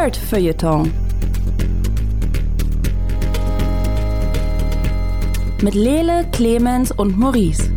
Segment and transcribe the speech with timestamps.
[0.00, 0.90] Nerd Feuilleton.
[5.60, 7.70] Mit Lele, Clemens und Maurice.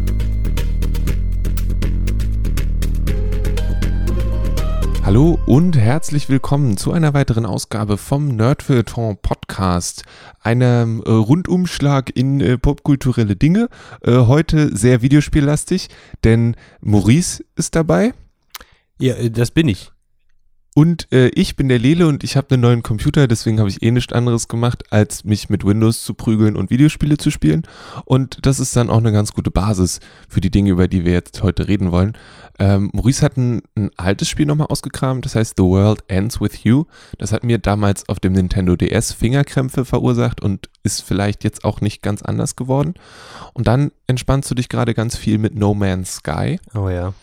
[5.04, 10.04] Hallo und herzlich willkommen zu einer weiteren Ausgabe vom Nerdfeuilleton Podcast,
[10.40, 13.68] einem äh, Rundumschlag in äh, popkulturelle Dinge.
[14.02, 15.90] Äh, heute sehr videospiellastig,
[16.24, 18.14] denn Maurice ist dabei.
[18.98, 19.93] Ja, äh, das bin ich.
[20.76, 23.84] Und äh, ich bin der Lele und ich habe einen neuen Computer, deswegen habe ich
[23.84, 27.62] eh nichts anderes gemacht, als mich mit Windows zu prügeln und Videospiele zu spielen.
[28.06, 31.14] Und das ist dann auch eine ganz gute Basis für die Dinge, über die wir
[31.14, 32.18] jetzt heute reden wollen.
[32.58, 36.64] Ähm, Maurice hat ein, ein altes Spiel nochmal ausgekramt, das heißt The World Ends With
[36.64, 36.86] You.
[37.20, 41.82] Das hat mir damals auf dem Nintendo DS Fingerkrämpfe verursacht und ist vielleicht jetzt auch
[41.82, 42.96] nicht ganz anders geworden.
[43.54, 46.60] Und dann entspannst du dich gerade ganz viel mit No Man's Sky.
[46.74, 47.14] Oh ja.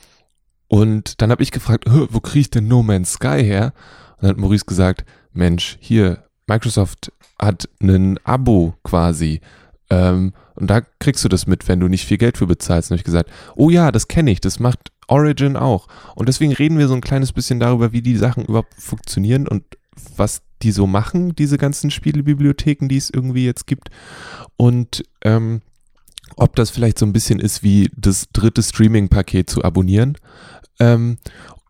[0.70, 3.72] Und dann habe ich gefragt, wo kriege ich denn No Man's Sky her?
[4.16, 9.40] Und dann hat Maurice gesagt, Mensch, hier, Microsoft hat ein Abo quasi.
[9.90, 12.88] Ähm, und da kriegst du das mit, wenn du nicht viel Geld für bezahlst.
[12.88, 15.88] Und habe ich gesagt, oh ja, das kenne ich, das macht Origin auch.
[16.14, 19.64] Und deswegen reden wir so ein kleines bisschen darüber, wie die Sachen überhaupt funktionieren und
[20.16, 23.90] was die so machen, diese ganzen Spielebibliotheken, die es irgendwie jetzt gibt.
[24.56, 25.62] Und ähm,
[26.36, 30.16] ob das vielleicht so ein bisschen ist wie das dritte Streaming-Paket zu abonnieren.
[30.80, 31.18] Ähm,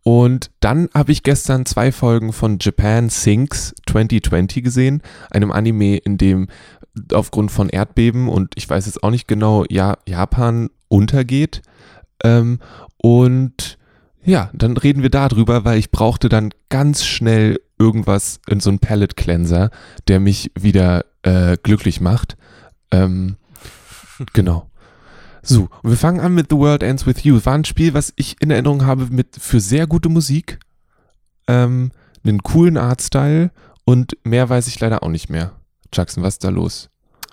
[0.03, 6.17] und dann habe ich gestern zwei Folgen von Japan Sinks 2020 gesehen, einem Anime, in
[6.17, 6.49] dem
[7.13, 11.63] aufgrund von Erdbeben und ich weiß jetzt auch nicht genau, ja, Japan untergeht.
[12.25, 12.61] Ähm,
[12.97, 13.79] und
[14.25, 18.79] ja, dann reden wir darüber, weil ich brauchte dann ganz schnell irgendwas in so einen
[18.79, 19.71] Palette Cleanser,
[20.09, 22.37] der mich wieder äh, glücklich macht.
[22.91, 23.37] Ähm,
[24.33, 24.70] genau.
[25.43, 27.41] So, wir fangen an mit The World Ends With You.
[27.45, 30.59] War ein Spiel, was ich in Erinnerung habe mit für sehr gute Musik,
[31.47, 31.93] ähm,
[32.25, 33.51] einen coolen Artstyle
[33.85, 35.53] und mehr weiß ich leider auch nicht mehr.
[35.93, 36.91] Jackson, was ist da los?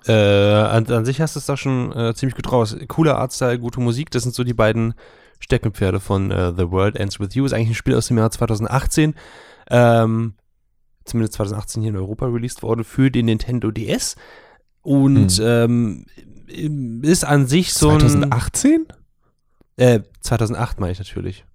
[0.07, 2.75] Äh, an, an, sich hast du es da schon äh, ziemlich gut raus.
[2.87, 4.93] Cooler Artstyle, gute Musik, das sind so die beiden
[5.39, 7.45] Steckenpferde von äh, The World Ends With You.
[7.45, 9.15] Ist eigentlich ein Spiel aus dem Jahr 2018.
[9.69, 10.33] Ähm,
[11.03, 14.15] zumindest 2018 hier in Europa released worden für den Nintendo DS.
[14.81, 15.45] Und hm.
[15.45, 16.05] ähm,
[16.47, 18.71] ist an sich so 2018?
[18.73, 18.85] ein.
[18.87, 18.87] 2018?
[19.77, 21.45] Äh, 2008 meine ich natürlich.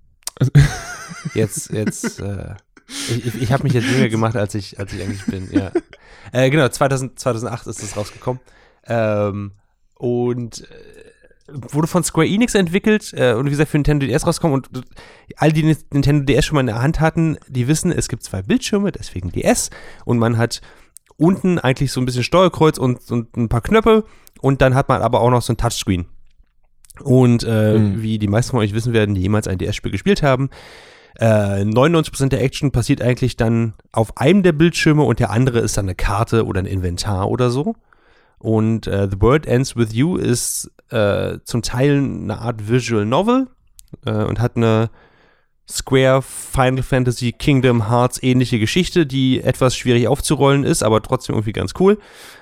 [1.35, 2.55] jetzt, jetzt, äh,
[2.89, 5.73] ich, ich, ich habe mich jetzt jünger gemacht, als ich, als ich eigentlich bin, ja.
[6.31, 8.41] Äh, genau, 2000, 2008 ist das rausgekommen.
[8.87, 9.53] Ähm,
[9.97, 11.03] und äh,
[11.49, 14.85] wurde von Square Enix entwickelt äh, und wie gesagt für Nintendo DS rausgekommen und
[15.37, 18.41] all die Nintendo DS schon mal in der Hand hatten, die wissen, es gibt zwei
[18.43, 19.71] Bildschirme, deswegen DS
[20.05, 20.63] und man hat
[21.17, 24.05] unten eigentlich so ein bisschen Steuerkreuz und, und ein paar Knöpfe
[24.43, 26.07] und dann hat man aber auch noch so ein Touchscreen.
[27.01, 28.03] Und äh, mhm.
[28.03, 30.51] wie die meisten von euch wissen werden, die jemals ein DS-Spiel gespielt haben,
[31.19, 35.77] äh, 99% der Action passiert eigentlich dann auf einem der Bildschirme und der andere ist
[35.77, 37.75] dann eine Karte oder ein Inventar oder so.
[38.39, 43.47] Und äh, The World Ends With You ist äh, zum Teil eine Art Visual Novel
[44.05, 44.91] äh, und hat eine
[45.71, 51.53] Square Final Fantasy Kingdom Hearts ähnliche Geschichte, die etwas schwierig aufzurollen ist, aber trotzdem irgendwie
[51.53, 51.99] ganz cool,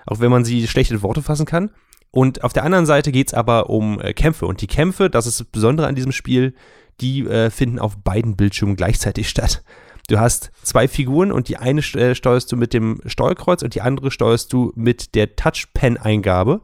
[0.06, 1.70] auch wenn man sie schlecht in Worte fassen kann.
[2.10, 4.46] Und auf der anderen Seite geht es aber um äh, Kämpfe.
[4.46, 6.54] Und die Kämpfe, das ist das Besondere an diesem Spiel,
[7.00, 9.62] die äh, finden auf beiden Bildschirmen gleichzeitig statt.
[10.08, 13.80] Du hast zwei Figuren und die eine äh, steuerst du mit dem Steuerkreuz und die
[13.80, 16.62] andere steuerst du mit der Touchpen-Eingabe.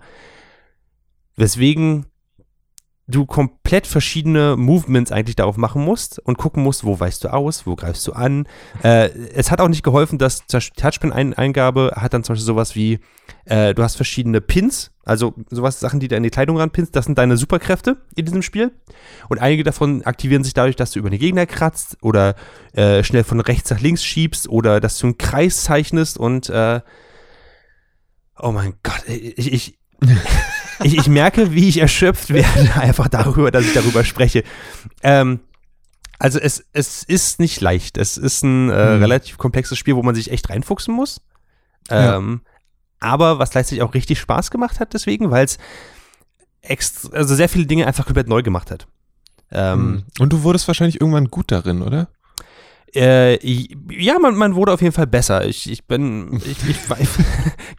[1.36, 2.06] Weswegen
[3.08, 7.66] du komplett verschiedene Movements eigentlich darauf machen musst und gucken musst, wo weißt du aus,
[7.66, 8.48] wo greifst du an.
[8.82, 12.98] Äh, es hat auch nicht geholfen, dass Touchpin-Eingabe hat dann zum Beispiel sowas wie,
[13.44, 17.04] äh, du hast verschiedene Pins, also sowas, Sachen, die du an die Kleidung ranpinst, das
[17.04, 18.72] sind deine Superkräfte in diesem Spiel.
[19.28, 22.34] Und einige davon aktivieren sich dadurch, dass du über den Gegner kratzt oder
[22.72, 26.80] äh, schnell von rechts nach links schiebst oder dass du einen Kreis zeichnest und äh,
[28.36, 29.78] oh mein Gott, ich, ich
[30.82, 34.44] ich, ich merke, wie ich erschöpft werde, einfach darüber, dass ich darüber spreche.
[35.02, 35.40] Ähm,
[36.18, 37.98] also es, es ist nicht leicht.
[37.98, 39.02] Es ist ein äh, mhm.
[39.02, 41.20] relativ komplexes Spiel, wo man sich echt reinfuchsen muss.
[41.90, 42.50] Ähm, ja.
[43.00, 45.58] Aber was gleichzeitig auch richtig Spaß gemacht hat, deswegen, weil es
[47.12, 48.86] also sehr viele Dinge einfach komplett neu gemacht hat.
[49.52, 50.04] Ähm, mhm.
[50.18, 52.08] Und du wurdest wahrscheinlich irgendwann gut darin, oder?
[52.96, 53.38] Äh,
[53.90, 55.44] ja, man, man wurde auf jeden Fall besser.
[55.44, 56.78] Ich, ich bin, ich, ich,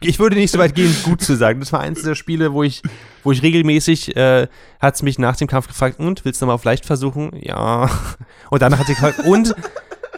[0.00, 1.58] ich würde nicht so weit gehen, gut zu sagen.
[1.58, 2.82] Das war eins der Spiele, wo ich,
[3.24, 4.46] wo ich regelmäßig, äh,
[4.78, 7.32] hat es mich nach dem Kampf gefragt, und, willst du nochmal auf leicht versuchen?
[7.40, 7.90] Ja.
[8.50, 9.56] Und danach hat sie gefragt, und,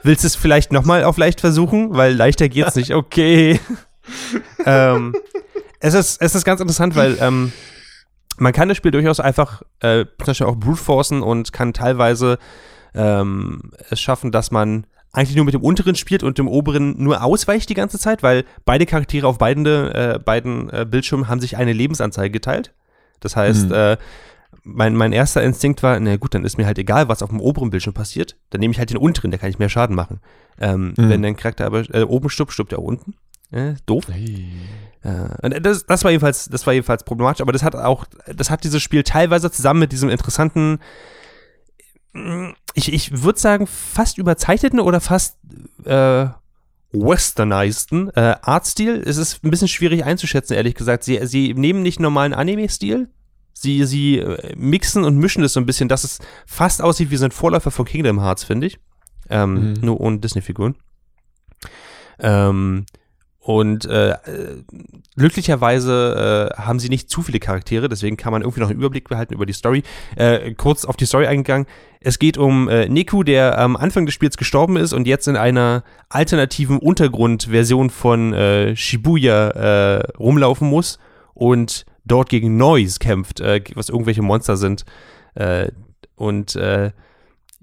[0.02, 1.94] willst du es vielleicht nochmal auf leicht versuchen?
[1.96, 2.94] Weil leichter geht's nicht.
[2.94, 3.58] Okay.
[4.66, 5.14] ähm,
[5.80, 7.52] es ist, es ist ganz interessant, weil, ähm,
[8.36, 12.38] man kann das Spiel durchaus einfach, äh, zum Beispiel auch brute forcen und kann teilweise
[12.94, 17.22] ähm, es schaffen, dass man eigentlich nur mit dem unteren spielt und dem oberen nur
[17.24, 21.56] ausweicht die ganze Zeit, weil beide Charaktere auf beiden, äh, beiden äh, Bildschirmen haben sich
[21.56, 22.72] eine Lebensanzeige geteilt.
[23.20, 23.74] Das heißt, Mhm.
[23.74, 23.96] äh,
[24.62, 27.40] mein, mein erster Instinkt war, na gut, dann ist mir halt egal, was auf dem
[27.40, 28.36] oberen Bildschirm passiert.
[28.50, 30.20] Dann nehme ich halt den unteren, der kann ich mehr Schaden machen.
[30.60, 31.08] Ähm, Mhm.
[31.08, 33.14] Wenn dein Charakter aber äh, oben stirbt, stirbt er unten.
[33.50, 34.04] Äh, doof.
[34.08, 34.46] Hey.
[35.02, 38.62] Äh, das, das war jedenfalls, das war jedenfalls problematisch, aber das hat auch, das hat
[38.64, 40.78] dieses Spiel teilweise zusammen mit diesem interessanten,
[42.74, 45.38] ich, ich würde sagen, fast überzeichneten oder fast
[45.84, 46.26] äh,
[46.92, 49.02] westernizeden äh, Artstil.
[49.06, 51.04] Es ist ein bisschen schwierig einzuschätzen, ehrlich gesagt.
[51.04, 53.08] Sie, sie nehmen nicht normalen Anime-Stil.
[53.52, 57.16] Sie, sie äh, mixen und mischen das so ein bisschen, dass es fast aussieht wie
[57.16, 58.78] so ein Vorläufer von Kingdom Hearts, finde ich.
[59.28, 59.74] Ähm, Mhm.
[59.82, 60.74] Nur ohne Disney-Figuren.
[62.18, 62.86] Ähm,
[63.40, 64.16] und äh, äh,
[65.16, 69.08] glücklicherweise äh, haben sie nicht zu viele Charaktere, deswegen kann man irgendwie noch einen Überblick
[69.08, 69.82] behalten über die Story.
[70.14, 71.66] Äh, kurz auf die Story eingegangen.
[72.00, 75.36] Es geht um äh, Neku, der am Anfang des Spiels gestorben ist und jetzt in
[75.36, 80.98] einer alternativen Untergrundversion von äh, Shibuya äh, rumlaufen muss
[81.32, 84.84] und dort gegen Noise kämpft, äh, was irgendwelche Monster sind.
[85.34, 85.68] Äh,
[86.14, 86.90] und äh,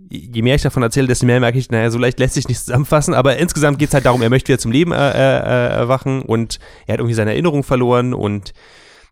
[0.09, 2.59] je mehr ich davon erzähle, desto mehr merke ich, naja, so leicht lässt sich nicht
[2.59, 6.21] zusammenfassen, aber insgesamt geht es halt darum, er möchte wieder zum Leben äh, äh, erwachen
[6.21, 8.53] und er hat irgendwie seine Erinnerung verloren und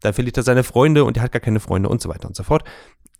[0.01, 2.35] dann verliert er seine Freunde und er hat gar keine Freunde und so weiter und
[2.35, 2.63] so fort.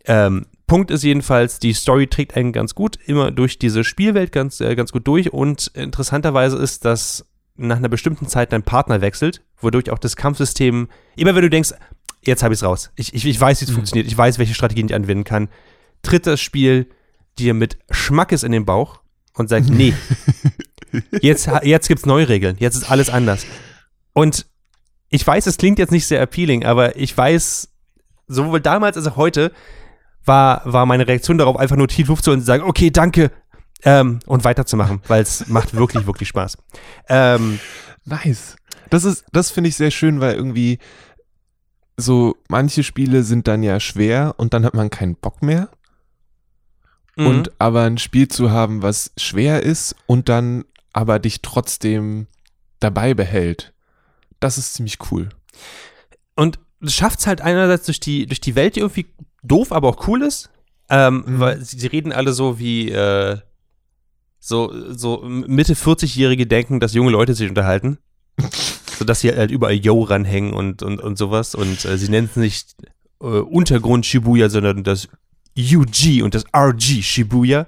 [0.04, 4.60] Ähm, Punkt ist jedenfalls, die Story trägt einen ganz gut, immer durch diese Spielwelt ganz,
[4.60, 7.26] äh, ganz gut durch und interessanterweise ist, dass
[7.56, 11.72] nach einer bestimmten Zeit dein Partner wechselt, wodurch auch das Kampfsystem, immer wenn du denkst,
[12.22, 13.74] jetzt habe ich es raus, ich, ich, ich weiß, wie es Mhm.
[13.74, 15.48] funktioniert, ich weiß, welche Strategien ich anwenden kann,
[16.02, 16.86] tritt das Spiel
[17.38, 19.00] dir mit Schmackes in den Bauch
[19.34, 19.94] und sagt, nee,
[21.20, 23.46] jetzt, jetzt gibt es neue Regeln, jetzt ist alles anders.
[24.12, 24.46] Und
[25.08, 27.68] ich weiß, es klingt jetzt nicht sehr appealing, aber ich weiß,
[28.26, 29.52] sowohl damals als auch heute
[30.24, 33.30] war, war meine Reaktion darauf, einfach nur tief Luft zu und zu sagen, okay, danke,
[33.84, 36.56] ähm, und weiterzumachen, weil es macht wirklich, wirklich Spaß.
[37.08, 37.60] Ähm,
[38.06, 38.56] Nice.
[38.88, 40.78] Das ist, das finde ich sehr schön, weil irgendwie
[41.96, 45.68] so manche Spiele sind dann ja schwer und dann hat man keinen Bock mehr.
[47.16, 47.26] Mhm.
[47.26, 52.26] Und aber ein Spiel zu haben, was schwer ist und dann aber dich trotzdem
[52.80, 53.72] dabei behält,
[54.40, 55.30] das ist ziemlich cool.
[56.34, 59.06] Und es schafft es halt einerseits durch die, durch die Welt, die irgendwie
[59.42, 60.50] doof, aber auch cool ist.
[60.88, 61.40] Ähm, Mhm.
[61.40, 63.38] Weil sie, sie reden alle so wie äh,
[64.38, 67.98] so, so Mitte 40-Jährige denken, dass junge Leute sich unterhalten.
[68.98, 71.54] so dass sie halt überall Yo ranhängen und, und, und sowas.
[71.54, 72.76] Und äh, sie nennen es nicht
[73.20, 75.08] äh, Untergrund Shibuya, sondern das
[75.56, 77.66] UG und das RG Shibuya.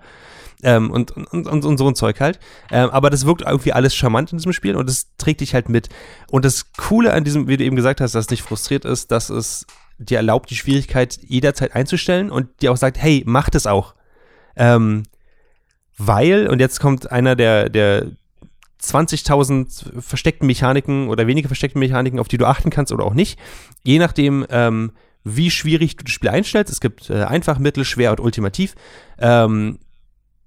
[0.63, 2.41] Ähm, und, und, und, und so ein Zeug halt.
[2.73, 5.69] Ähm, aber das wirkt irgendwie alles charmant in diesem Spiel und es trägt dich halt
[5.69, 5.89] mit.
[6.31, 9.13] Und das Coole an diesem, wie du eben gesagt hast, dass es nicht frustriert ist,
[9.13, 9.67] dass es
[9.99, 13.95] dir erlaubt, die Schwierigkeit jederzeit einzustellen und dir auch sagt, hey, mach das auch.
[14.57, 15.05] Ähm,
[15.97, 18.07] weil, und jetzt kommt einer der, der
[18.83, 23.39] 20.000 versteckten Mechaniken oder weniger versteckten Mechaniken, auf die du achten kannst oder auch nicht,
[23.83, 24.93] je nachdem, ähm,
[25.37, 28.75] wie schwierig du das Spiel einstellst, es gibt äh, einfach, mittel, schwer und ultimativ,
[29.19, 29.79] ähm,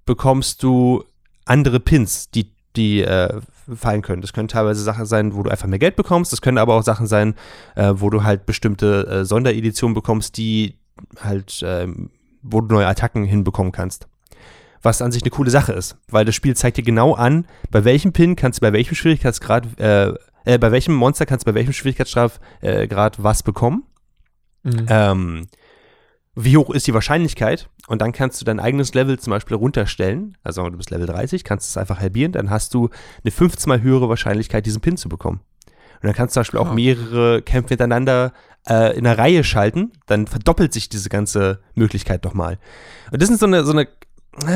[0.04, 1.04] bekommst du
[1.44, 3.40] andere Pins, die, die äh,
[3.74, 4.22] fallen können.
[4.22, 6.32] Das können teilweise Sachen sein, wo du einfach mehr Geld bekommst.
[6.32, 7.34] Das können aber auch Sachen sein,
[7.74, 10.78] äh, wo du halt bestimmte äh, Sondereditionen bekommst, die
[11.20, 12.10] halt, ähm,
[12.42, 14.08] wo du neue Attacken hinbekommen kannst.
[14.82, 17.84] Was an sich eine coole Sache ist, weil das Spiel zeigt dir genau an, bei
[17.84, 20.08] welchem Pin kannst du bei welchem Schwierigkeitsgrad, äh,
[20.44, 23.84] äh, bei welchem Monster kannst du bei welchem Schwierigkeitsgrad äh, was bekommen.
[24.64, 25.48] Ähm,
[26.34, 27.68] wie hoch ist die Wahrscheinlichkeit?
[27.88, 30.36] Und dann kannst du dein eigenes Level zum Beispiel runterstellen.
[30.44, 32.88] Also du bist Level 30, kannst es einfach halbieren, dann hast du
[33.24, 35.40] eine 15 mal höhere Wahrscheinlichkeit, diesen Pin zu bekommen.
[35.66, 36.74] Und dann kannst du zum Beispiel auch Ah.
[36.74, 38.32] mehrere Kämpfe hintereinander
[38.68, 42.58] äh, in einer Reihe schalten, dann verdoppelt sich diese ganze Möglichkeit doch mal.
[43.10, 43.88] Und das sind so eine, so eine,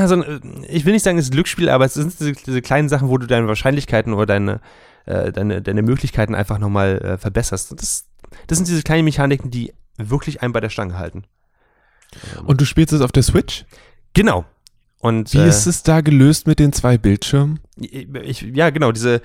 [0.06, 2.62] so eine ich will nicht sagen, es ist ein Glücksspiel, aber es sind diese, diese
[2.62, 4.60] kleinen Sachen, wo du deine Wahrscheinlichkeiten oder deine,
[5.04, 7.72] äh, deine, deine Möglichkeiten einfach nochmal äh, verbesserst.
[7.72, 8.06] Und das,
[8.46, 11.24] das sind diese kleinen Mechaniken, die wirklich einen bei der Stange halten.
[12.44, 13.64] Und du spielst es auf der Switch?
[14.14, 14.44] Genau.
[14.98, 17.60] Und Wie äh, ist es da gelöst mit den zwei Bildschirmen?
[17.78, 19.20] ich, ja, genau, diese,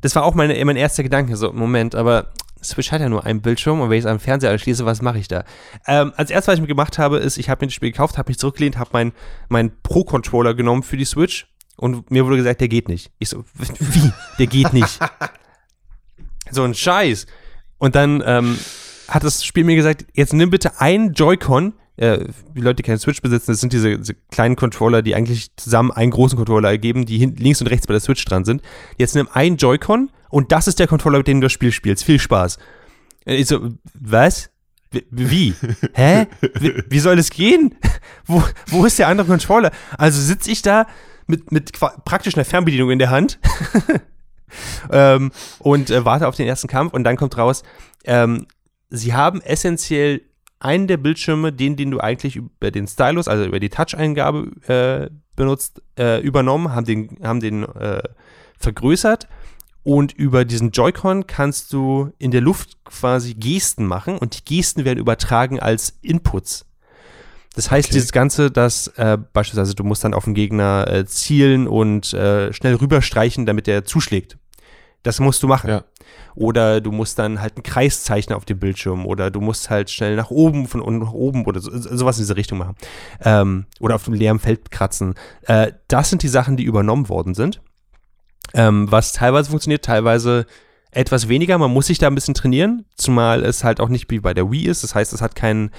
[0.00, 2.32] das war auch meine, mein erster Gedanke, so, Moment, aber
[2.62, 5.18] Switch hat ja nur einen Bildschirm und wenn ich es am Fernseher anschließe, was mache
[5.18, 5.44] ich da?
[5.86, 8.18] Ähm, als erstes, was ich mir gemacht habe, ist, ich habe mir das Spiel gekauft,
[8.18, 9.12] habe mich zurückgelehnt, habe meinen
[9.48, 11.46] mein Pro-Controller genommen für die Switch
[11.76, 13.12] und mir wurde gesagt, der geht nicht.
[13.18, 13.44] Ich so,
[13.78, 14.12] wie?
[14.38, 14.98] Der geht nicht.
[16.50, 17.26] so ein Scheiß.
[17.78, 18.58] Und dann ähm,
[19.08, 22.24] hat das Spiel mir gesagt, jetzt nimm bitte einen Joy-Con, äh,
[22.54, 25.90] die Leute, die keine Switch besitzen, das sind diese, diese kleinen Controller, die eigentlich zusammen
[25.90, 28.62] einen großen Controller ergeben, die hin, links und rechts bei der Switch dran sind.
[28.98, 32.04] Jetzt nimm einen Joy-Con und das ist der Controller, mit dem du das Spiel spielst.
[32.04, 32.58] Viel Spaß.
[33.24, 34.50] Äh, Ich so, was?
[34.90, 35.54] Wie- Wie?
[35.94, 36.26] Hä?
[36.60, 37.74] Wie, wie soll das gehen?
[38.26, 39.70] Wo, wo ist der andere Controller?
[39.96, 40.86] Also sitze ich da
[41.26, 41.72] mit, mit
[42.04, 43.38] praktisch einer Fernbedienung in der Hand
[44.90, 47.62] ähm, und äh, warte auf den ersten Kampf und dann kommt raus,
[48.04, 48.46] ähm,
[48.90, 50.22] sie haben essentiell
[50.60, 55.14] einen der Bildschirme, den, den du eigentlich über den Stylus, also über die Touch-Eingabe äh,
[55.36, 58.02] benutzt, äh, übernommen, haben den, haben den äh,
[58.58, 59.28] vergrößert
[59.84, 64.84] und über diesen Joy-Con kannst du in der Luft quasi Gesten machen und die Gesten
[64.84, 66.66] werden übertragen als Inputs.
[67.54, 67.94] Das heißt, okay.
[67.94, 72.52] dieses Ganze, dass äh, beispielsweise du musst dann auf den Gegner äh, zielen und äh,
[72.52, 74.36] schnell rüberstreichen, damit er zuschlägt.
[75.02, 75.70] Das musst du machen.
[75.70, 75.84] Ja.
[76.34, 79.06] Oder du musst dann halt einen Kreis zeichnen auf dem Bildschirm.
[79.06, 82.22] Oder du musst halt schnell nach oben, von unten nach oben oder so, sowas in
[82.22, 82.76] diese Richtung machen.
[83.24, 85.14] Ähm, oder auf dem leeren Feld kratzen.
[85.42, 87.60] Äh, das sind die Sachen, die übernommen worden sind.
[88.54, 90.46] Ähm, was teilweise funktioniert, teilweise
[90.90, 91.58] etwas weniger.
[91.58, 94.50] Man muss sich da ein bisschen trainieren, zumal es halt auch nicht wie bei der
[94.50, 94.84] Wii ist.
[94.84, 95.70] Das heißt, es hat keinen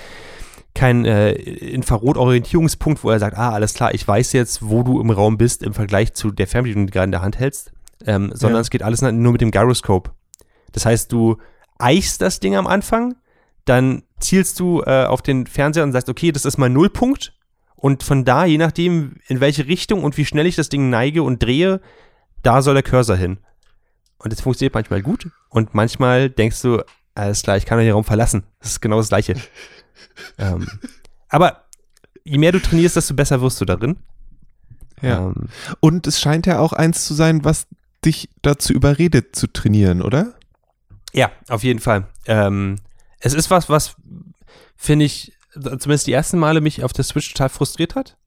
[0.76, 5.10] kein äh, Infrarot-Orientierungspunkt, wo er sagt, ah, alles klar, ich weiß jetzt, wo du im
[5.10, 7.72] Raum bist im Vergleich zu der Fernbedienung, die du gerade in der Hand hältst,
[8.06, 8.62] ähm, sondern ja.
[8.62, 10.12] es geht alles nur mit dem Gyroscope.
[10.72, 11.38] Das heißt, du
[11.78, 13.16] eichst das Ding am Anfang,
[13.66, 17.34] dann zielst du äh, auf den Fernseher und sagst, okay, das ist mein Nullpunkt
[17.76, 21.24] und von da, je nachdem, in welche Richtung und wie schnell ich das Ding neige
[21.24, 21.80] und drehe,
[22.44, 23.38] da soll der Cursor hin.
[24.18, 26.84] Und das funktioniert manchmal gut und manchmal denkst du,
[27.16, 28.44] alles klar, ich kann den Raum verlassen.
[28.60, 29.36] Das ist genau das Gleiche.
[30.38, 30.68] ähm,
[31.30, 31.66] aber
[32.24, 33.98] je mehr du trainierst, desto besser wirst du darin.
[35.02, 35.28] Ja.
[35.28, 35.48] Ähm,
[35.80, 37.68] und es scheint ja auch eins zu sein, was
[38.06, 40.36] dich dazu überredet zu trainieren, oder?
[41.14, 42.08] Ja, auf jeden Fall.
[42.26, 42.78] Ähm,
[43.20, 43.96] es ist was, was
[44.76, 48.18] finde ich, zumindest die ersten Male mich auf der Switch total frustriert hat.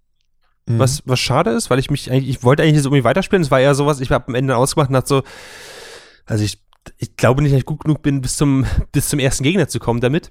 [0.66, 0.78] Mhm.
[0.78, 3.42] Was, was schade ist, weil ich mich eigentlich, ich wollte eigentlich nicht so irgendwie weiterspielen.
[3.42, 5.22] Es war eher sowas, ich habe am Ende ausgemacht und hat so,
[6.26, 6.62] also ich,
[6.98, 9.78] ich glaube nicht, dass ich gut genug bin, bis zum, bis zum ersten Gegner zu
[9.78, 10.30] kommen damit.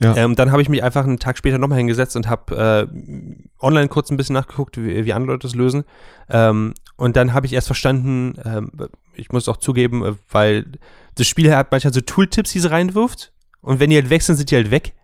[0.00, 0.16] Ja.
[0.16, 3.88] Ähm, dann habe ich mich einfach einen Tag später nochmal hingesetzt und habe äh, online
[3.88, 5.84] kurz ein bisschen nachgeguckt, wie, wie andere Leute das lösen.
[6.28, 8.70] Ähm, und dann habe ich erst verstanden, ähm,
[9.14, 10.66] ich muss auch zugeben, äh, weil
[11.14, 13.32] das Spiel hat manchmal so Tooltips, die sie reinwirft.
[13.60, 14.94] Und wenn die halt weg sind, sind die halt weg.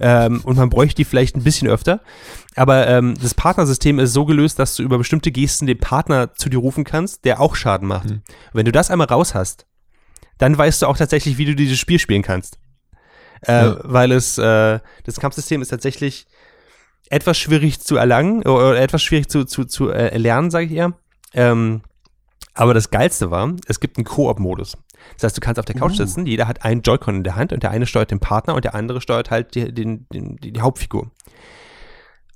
[0.00, 2.00] Ähm, und man bräuchte die vielleicht ein bisschen öfter.
[2.56, 6.48] Aber ähm, das Partnersystem ist so gelöst, dass du über bestimmte Gesten den Partner zu
[6.48, 8.10] dir rufen kannst, der auch Schaden macht.
[8.10, 8.22] Mhm.
[8.52, 9.66] Wenn du das einmal raus hast,
[10.38, 12.58] dann weißt du auch tatsächlich, wie du dieses Spiel spielen kannst.
[13.46, 13.76] Äh, ja.
[13.84, 16.26] Weil es, äh, das Kampfsystem ist tatsächlich
[17.08, 20.94] etwas schwierig zu erlangen oder etwas schwierig zu, zu, zu äh, erlernen, sage ich eher.
[21.34, 21.82] Ähm,
[22.54, 24.78] aber das Geilste war, es gibt einen Koop-Modus.
[25.14, 25.96] Das heißt, du kannst auf der Couch uh.
[25.96, 28.64] sitzen, jeder hat einen Joy-Con in der Hand und der eine steuert den Partner und
[28.64, 31.10] der andere steuert halt die, den, den, die, Hauptfigur.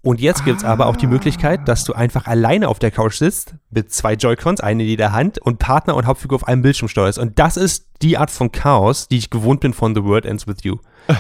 [0.02, 0.72] Und jetzt gibt es ah.
[0.72, 4.60] aber auch die Möglichkeit, dass du einfach alleine auf der Couch sitzt, mit zwei Joy-Cons,
[4.60, 7.18] eine in jeder Hand und Partner und Hauptfigur auf einem Bildschirm steuerst.
[7.18, 10.46] Und das ist die Art von Chaos, die ich gewohnt bin von The World Ends
[10.46, 10.76] With You.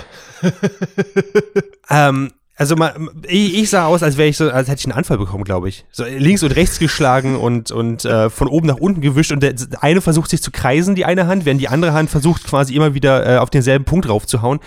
[1.90, 2.92] ähm, also mal,
[3.28, 5.68] ich, ich, sah aus, als wäre ich so, als hätte ich einen Anfall bekommen, glaube
[5.68, 5.86] ich.
[5.92, 9.54] So links und rechts geschlagen und, und äh, von oben nach unten gewischt und der
[9.80, 12.94] eine versucht sich zu kreisen, die eine Hand, während die andere Hand versucht quasi immer
[12.94, 14.58] wieder äh, auf denselben Punkt raufzuhauen.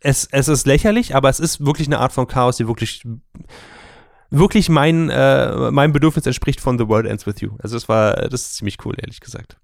[0.00, 3.04] Es, es ist lächerlich, aber es ist wirklich eine Art von Chaos, die wirklich
[4.30, 7.52] wirklich mein, äh, mein Bedürfnis entspricht von The World Ends With You.
[7.60, 9.56] Also das war, das ist ziemlich cool, ehrlich gesagt.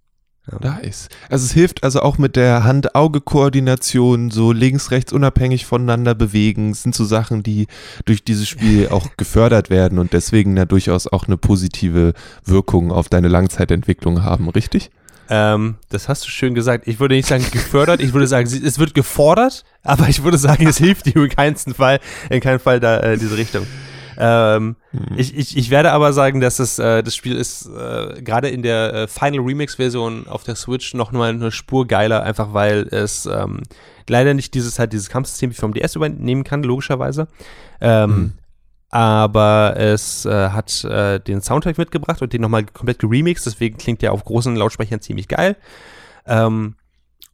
[0.51, 0.59] Ja.
[0.81, 1.09] Nice.
[1.31, 6.83] Also es hilft also auch mit der Hand-Auge-Koordination, so links, rechts unabhängig voneinander bewegen, das
[6.83, 7.69] sind so Sachen, die
[8.07, 12.13] durch dieses Spiel auch gefördert werden und deswegen ja durchaus auch eine positive
[12.45, 14.91] Wirkung auf deine Langzeitentwicklung haben, richtig?
[15.31, 16.89] Ähm, das hast du schön gesagt.
[16.89, 20.67] Ich würde nicht sagen gefördert, ich würde sagen, es wird gefordert, aber ich würde sagen,
[20.67, 23.65] es hilft dir in keinem Fall, in keinem Fall da äh, diese Richtung.
[24.25, 25.19] Ähm, mhm.
[25.19, 28.63] ich, ich, ich werde aber sagen, dass es, äh, das Spiel ist äh, gerade in
[28.63, 33.27] der äh, Final Remix-Version auf der Switch noch mal eine Spur geiler, einfach weil es
[33.27, 33.63] ähm,
[34.09, 37.27] leider nicht dieses halt dieses Kampfsystem wie vom DS übernehmen kann, logischerweise.
[37.81, 38.33] Ähm, mhm.
[38.91, 44.03] Aber es äh, hat äh, den Soundtrack mitgebracht und den nochmal komplett geremixed, deswegen klingt
[44.03, 45.57] der auf großen Lautsprechern ziemlich geil.
[46.27, 46.77] Ähm,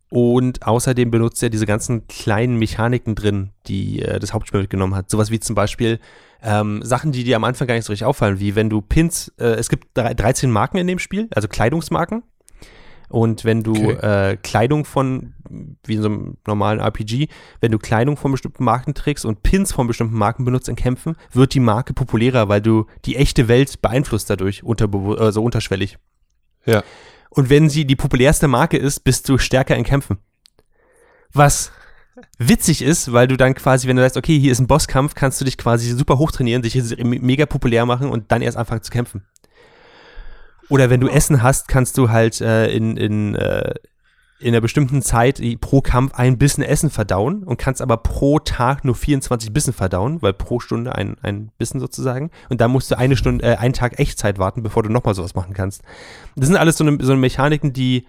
[0.08, 5.10] und außerdem benutzt er diese ganzen kleinen Mechaniken drin, die äh, das Hauptspiel mitgenommen hat.
[5.10, 6.00] Sowas wie zum Beispiel
[6.42, 9.32] ähm, Sachen, die dir am Anfang gar nicht so richtig auffallen, wie wenn du Pins,
[9.38, 12.22] äh, es gibt 13 Marken in dem Spiel, also Kleidungsmarken.
[13.08, 14.32] Und wenn du okay.
[14.32, 15.32] äh, Kleidung von,
[15.84, 17.28] wie in so einem normalen RPG,
[17.60, 21.16] wenn du Kleidung von bestimmten Marken trägst und Pins von bestimmten Marken benutzt in Kämpfen,
[21.32, 25.96] wird die Marke populärer, weil du die echte Welt beeinflusst dadurch, unter, also unterschwellig.
[26.66, 26.82] Ja.
[27.30, 30.18] Und wenn sie die populärste Marke ist, bist du stärker in Kämpfen.
[31.32, 31.72] Was
[32.38, 35.40] witzig ist, weil du dann quasi, wenn du sagst, okay, hier ist ein Bosskampf, kannst
[35.40, 39.24] du dich quasi super hochtrainieren, dich mega populär machen und dann erst anfangen zu kämpfen.
[40.68, 43.74] Oder wenn du Essen hast, kannst du halt äh, in, in, äh,
[44.40, 48.84] in einer bestimmten Zeit pro Kampf ein Bissen Essen verdauen und kannst aber pro Tag
[48.84, 52.30] nur 24 Bissen verdauen, weil pro Stunde ein, ein Bissen sozusagen.
[52.48, 55.34] Und dann musst du eine Stunde, äh, einen Tag Echtzeit warten, bevor du nochmal sowas
[55.34, 55.82] machen kannst.
[56.36, 58.06] Das sind alles so eine, so eine Mechaniken, die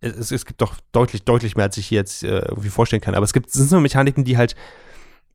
[0.00, 3.14] es, es gibt doch deutlich, deutlich mehr, als ich hier jetzt äh, irgendwie vorstellen kann.
[3.14, 4.54] Aber es gibt, es sind so Mechaniken, die halt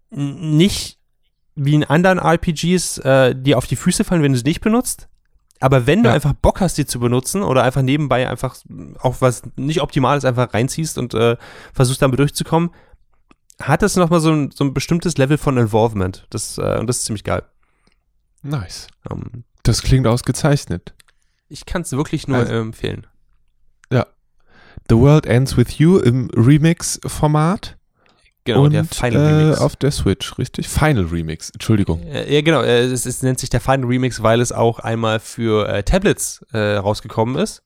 [0.10, 0.98] nicht
[1.56, 5.08] wie in anderen RPGs äh, dir auf die Füße fallen, wenn du sie nicht benutzt,
[5.60, 6.16] aber wenn du Ja.
[6.16, 8.56] einfach Bock hast, die zu benutzen oder einfach nebenbei einfach
[9.00, 11.38] auch was nicht Optimales einfach reinziehst und äh,
[11.74, 12.72] versuchst damit durchzukommen,
[13.62, 16.26] hat es nochmal so ein, so ein bestimmtes Level von Involvement.
[16.32, 17.44] Das, äh, und das ist ziemlich geil.
[18.42, 18.88] Nice.
[19.10, 20.94] Ähm, Das klingt ausgezeichnet.
[21.48, 23.06] ich kann es wirklich nur Also- empfehlen.
[24.90, 27.78] The World Ends With You im Remix-Format.
[28.44, 29.60] Genau, und der Final äh, Remix.
[29.60, 30.68] auf der Switch, richtig?
[30.68, 32.02] Final Remix, Entschuldigung.
[32.04, 32.62] Äh, ja, genau.
[32.62, 36.44] Äh, es, es nennt sich der Final Remix, weil es auch einmal für äh, Tablets
[36.52, 37.62] äh, rausgekommen ist.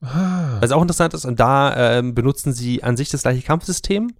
[0.00, 4.14] Ah, Was auch interessant ist, und da ähm, benutzen sie an sich das gleiche Kampfsystem.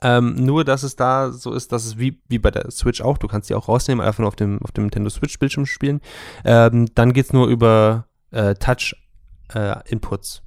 [0.00, 3.18] Ähm, nur, dass es da so ist, dass es wie, wie bei der Switch auch,
[3.18, 6.00] du kannst die auch rausnehmen, einfach nur auf dem, auf dem Nintendo Switch-Bildschirm spielen.
[6.44, 10.42] Ähm, dann geht es nur über äh, Touch-Inputs.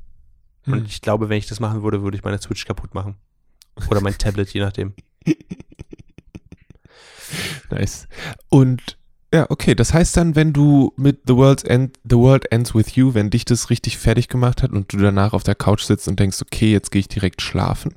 [0.65, 0.74] Hm.
[0.74, 3.15] Und ich glaube, wenn ich das machen würde, würde ich meine Switch kaputt machen.
[3.89, 4.93] Oder mein Tablet, je nachdem.
[7.72, 8.07] Nice.
[8.50, 8.98] Und
[9.34, 12.95] ja, okay, das heißt dann, wenn du mit The World's End, The World Ends With
[12.95, 16.07] You, wenn dich das richtig fertig gemacht hat und du danach auf der Couch sitzt
[16.07, 17.95] und denkst, okay, jetzt gehe ich direkt schlafen,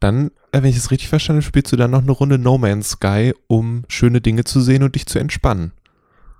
[0.00, 2.58] dann, äh, wenn ich es richtig verstanden habe, spielst du dann noch eine Runde No
[2.58, 5.72] Man's Sky, um schöne Dinge zu sehen und dich zu entspannen.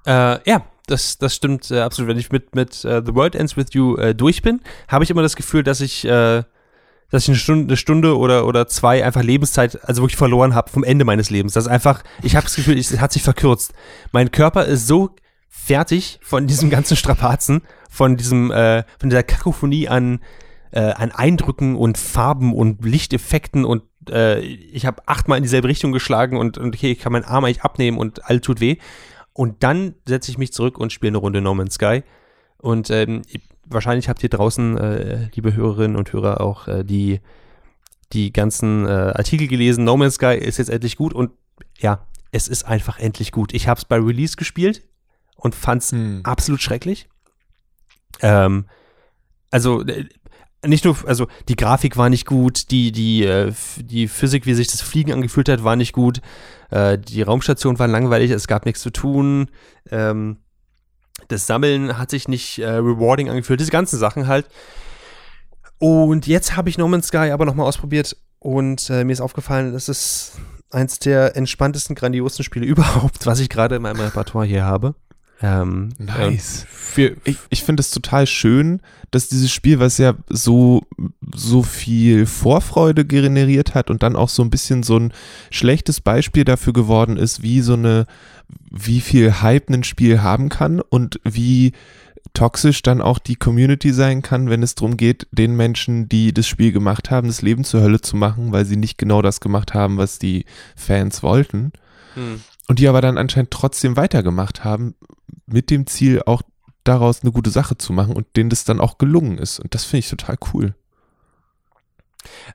[0.05, 2.11] Äh, ja, das, das stimmt äh, absolut.
[2.11, 5.11] Wenn ich mit, mit äh, The World Ends With You äh, durch bin, habe ich
[5.11, 6.43] immer das Gefühl, dass ich, äh,
[7.11, 10.71] dass ich eine Stunde, eine Stunde oder, oder zwei einfach Lebenszeit, also wirklich verloren habe
[10.71, 11.55] vom Ende meines Lebens.
[11.55, 13.73] Das ist einfach, ich habe das Gefühl, es hat sich verkürzt.
[14.13, 15.11] Mein Körper ist so
[15.49, 20.21] fertig von diesem ganzen Strapazen, von diesem, äh, von dieser Kakophonie an,
[20.73, 25.93] äh, an Eindrücken und Farben und Lichteffekten und äh, ich habe achtmal in dieselbe Richtung
[25.93, 28.77] geschlagen und, und okay, ich kann meinen Arm eigentlich abnehmen und all tut weh.
[29.35, 32.03] Und dann setze ich mich zurück und spiele eine Runde No Man's Sky.
[32.59, 33.23] Und ähm,
[33.67, 37.21] wahrscheinlich habt ihr draußen, äh, liebe Hörerinnen und Hörer, auch äh, die,
[38.13, 39.85] die ganzen äh, Artikel gelesen.
[39.85, 41.33] No Man's Sky ist jetzt endlich gut und
[41.79, 43.53] ja, es ist einfach endlich gut.
[43.53, 44.83] Ich habe es bei Release gespielt
[45.37, 46.21] und fand es Hm.
[46.25, 47.09] absolut schrecklich.
[48.23, 48.67] Ähm,
[49.51, 50.09] also äh,
[50.67, 54.69] nicht nur, also die Grafik war nicht gut, die, die, äh, die Physik, wie sich
[54.69, 56.21] das Fliegen angefühlt hat, war nicht gut.
[56.71, 59.51] Äh, die Raumstation war langweilig, es gab nichts zu tun.
[59.91, 60.39] Ähm,
[61.29, 64.47] das Sammeln hat sich nicht äh, rewarding angefühlt, diese ganzen Sachen halt.
[65.79, 69.89] Und jetzt habe ich No Man's Sky aber nochmal ausprobiert und mir ist aufgefallen, das
[69.89, 70.33] ist
[70.71, 74.95] eins der entspanntesten, grandiosen Spiele überhaupt, was ich gerade in meinem Repertoire hier habe.
[75.45, 76.63] Ähm, Nice.
[76.63, 78.81] äh, Für, Ich, ich finde es total schön,
[79.11, 80.83] dass dieses Spiel, was ja so,
[81.35, 85.13] so viel Vorfreude generiert hat und dann auch so ein bisschen so ein
[85.51, 88.07] schlechtes Beispiel dafür geworden ist, wie so eine,
[88.71, 91.73] wie viel Hype ein Spiel haben kann und wie
[92.33, 96.47] toxisch dann auch die Community sein kann, wenn es darum geht, den Menschen, die das
[96.47, 99.75] Spiel gemacht haben, das Leben zur Hölle zu machen, weil sie nicht genau das gemacht
[99.75, 101.73] haben, was die Fans wollten.
[102.15, 102.41] hm.
[102.69, 104.95] Und die aber dann anscheinend trotzdem weitergemacht haben,
[105.47, 106.43] mit dem Ziel auch
[106.83, 109.59] daraus eine gute Sache zu machen und denen das dann auch gelungen ist.
[109.61, 110.75] Und das finde ich total cool.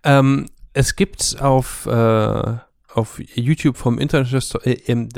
[0.03, 2.53] Ähm, es gibt auf, äh,
[2.93, 5.09] auf YouTube vom Internet Histo- äh, im,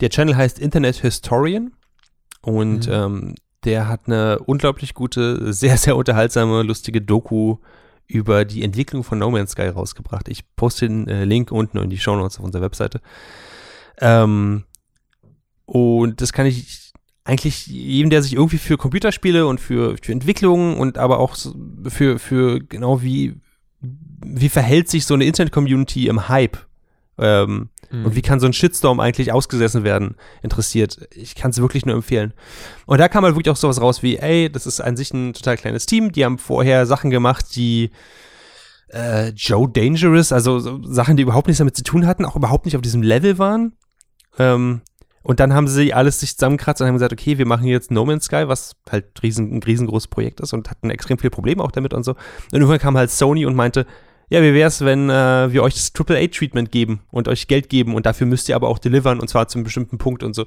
[0.00, 1.72] der Channel heißt Internet Historian
[2.42, 2.92] und Mhm.
[2.92, 3.34] ähm,
[3.64, 7.58] der hat eine unglaublich gute, sehr, sehr unterhaltsame, lustige Doku
[8.06, 10.28] über die Entwicklung von No Man's Sky rausgebracht.
[10.28, 13.00] Ich poste den äh, Link unten in die Show Notes auf unserer Webseite.
[14.00, 14.64] Ähm,
[15.66, 16.92] und das kann ich
[17.24, 21.36] eigentlich jedem, der sich irgendwie für Computerspiele und für, für Entwicklung und aber auch
[21.88, 23.34] für, für genau wie,
[23.80, 26.58] wie verhält sich so eine Internet-Community im Hype
[27.18, 31.08] ähm, und wie kann so ein Shitstorm eigentlich ausgesessen werden, interessiert.
[31.14, 32.32] Ich kann es wirklich nur empfehlen.
[32.86, 35.34] Und da kam halt wirklich auch sowas raus wie, ey, das ist an sich ein
[35.34, 37.90] total kleines Team, die haben vorher Sachen gemacht, die
[38.88, 42.64] äh, Joe Dangerous, also so Sachen, die überhaupt nichts damit zu tun hatten, auch überhaupt
[42.64, 43.72] nicht auf diesem Level waren.
[44.38, 44.82] Ähm,
[45.22, 48.06] und dann haben sie alles sich zusammengekratzt und haben gesagt, okay, wir machen jetzt No
[48.06, 51.72] Man's Sky, was halt riesen, ein riesengroßes Projekt ist und hatten extrem viele Probleme auch
[51.72, 52.12] damit und so.
[52.12, 52.18] Und
[52.52, 53.86] irgendwann kam halt Sony und meinte,
[54.30, 58.06] ja, wie wär's, wenn äh, wir euch das AAA-Treatment geben und euch Geld geben und
[58.06, 60.46] dafür müsst ihr aber auch delivern und zwar zu einem bestimmten Punkt und so.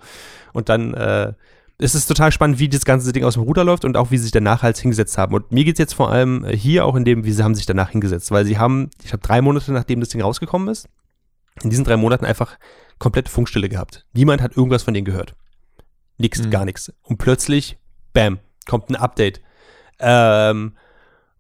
[0.54, 1.34] Und dann äh,
[1.78, 4.18] ist es total spannend, wie das ganze Ding aus dem Ruder läuft und auch wie
[4.18, 5.36] sie sich danach halt hingesetzt haben.
[5.36, 7.66] Und mir geht's jetzt vor allem äh, hier auch in dem, wie sie haben sich
[7.66, 10.88] danach hingesetzt, weil sie haben, ich glaube, drei Monate nachdem das Ding rausgekommen ist,
[11.62, 12.58] in diesen drei Monaten einfach
[13.04, 14.06] komplette Funkstille gehabt.
[14.14, 15.36] Niemand hat irgendwas von denen gehört.
[16.18, 16.50] Nix, Mhm.
[16.52, 16.92] gar nichts.
[17.04, 17.78] Und plötzlich,
[18.14, 19.42] bam, kommt ein Update.
[20.00, 20.74] Ähm,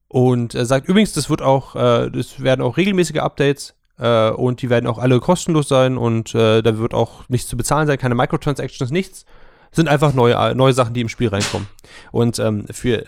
[0.10, 4.62] Und er sagt übrigens, das wird auch, äh, das werden auch regelmäßige Updates äh, und
[4.62, 7.98] die werden auch alle kostenlos sein und äh, da wird auch nichts zu bezahlen sein,
[7.98, 9.26] keine Microtransactions, nichts.
[9.72, 11.68] Sind einfach neue, neue Sachen, die im Spiel reinkommen.
[12.12, 13.08] Und ähm, für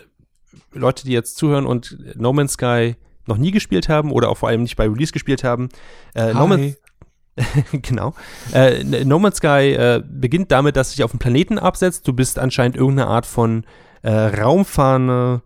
[0.72, 4.48] Leute, die jetzt zuhören und No Man's Sky noch nie gespielt haben oder auch vor
[4.48, 5.68] allem nicht bei Release gespielt haben,
[6.16, 6.74] äh, no, Man's,
[7.72, 8.14] genau.
[8.52, 12.08] Äh, no Man's Sky äh, beginnt damit, dass sich auf dem Planeten absetzt.
[12.08, 13.64] Du bist anscheinend irgendeine Art von
[14.02, 15.42] äh, raumfahrende,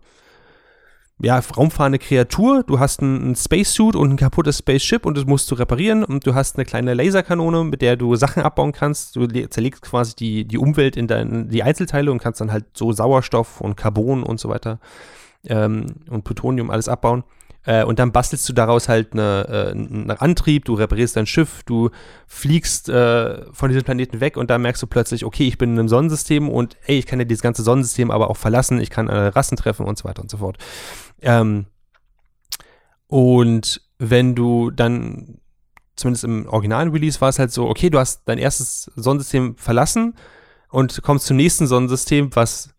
[1.21, 2.63] ja, raumfahrende Kreatur.
[2.63, 6.03] Du hast einen, Spacesuit und ein kaputtes Spaceship und das musst du reparieren.
[6.03, 9.15] Und du hast eine kleine Laserkanone, mit der du Sachen abbauen kannst.
[9.15, 12.91] Du zerlegst quasi die, die Umwelt in dein, die Einzelteile und kannst dann halt so
[12.93, 14.79] Sauerstoff und Carbon und so weiter
[15.47, 17.23] ähm, und Plutonium alles abbauen.
[17.63, 21.61] Äh, und dann bastelst du daraus halt eine, äh, einen Antrieb, du reparierst dein Schiff,
[21.63, 21.91] du
[22.25, 25.79] fliegst äh, von diesem Planeten weg und dann merkst du plötzlich, okay, ich bin in
[25.79, 29.09] einem Sonnensystem und ey, ich kann ja dieses ganze Sonnensystem aber auch verlassen, ich kann
[29.09, 30.57] äh, Rassen treffen und so weiter und so fort.
[31.21, 31.67] Ähm,
[33.07, 35.37] und wenn du dann,
[35.95, 40.15] zumindest im originalen Release war es halt so, okay, du hast dein erstes Sonnensystem verlassen
[40.69, 42.73] und kommst zum nächsten Sonnensystem, was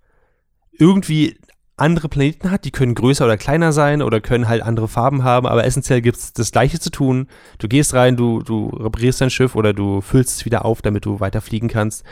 [0.72, 1.38] irgendwie
[1.82, 5.46] andere Planeten hat, die können größer oder kleiner sein oder können halt andere Farben haben,
[5.46, 7.26] aber essentiell gibt es das Gleiche zu tun.
[7.58, 11.04] Du gehst rein, du, du reparierst dein Schiff oder du füllst es wieder auf, damit
[11.04, 12.04] du weiter fliegen kannst.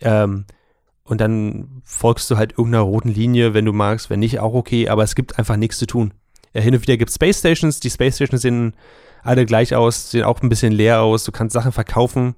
[0.00, 0.44] Ähm,
[1.04, 4.88] und dann folgst du halt irgendeiner roten Linie, wenn du magst, wenn nicht, auch okay,
[4.88, 6.12] aber es gibt einfach nichts zu tun.
[6.52, 8.74] Ja, hin und wieder gibt es Space Stations, die Space Stations sehen
[9.22, 12.34] alle gleich aus, sehen auch ein bisschen leer aus, du kannst Sachen verkaufen,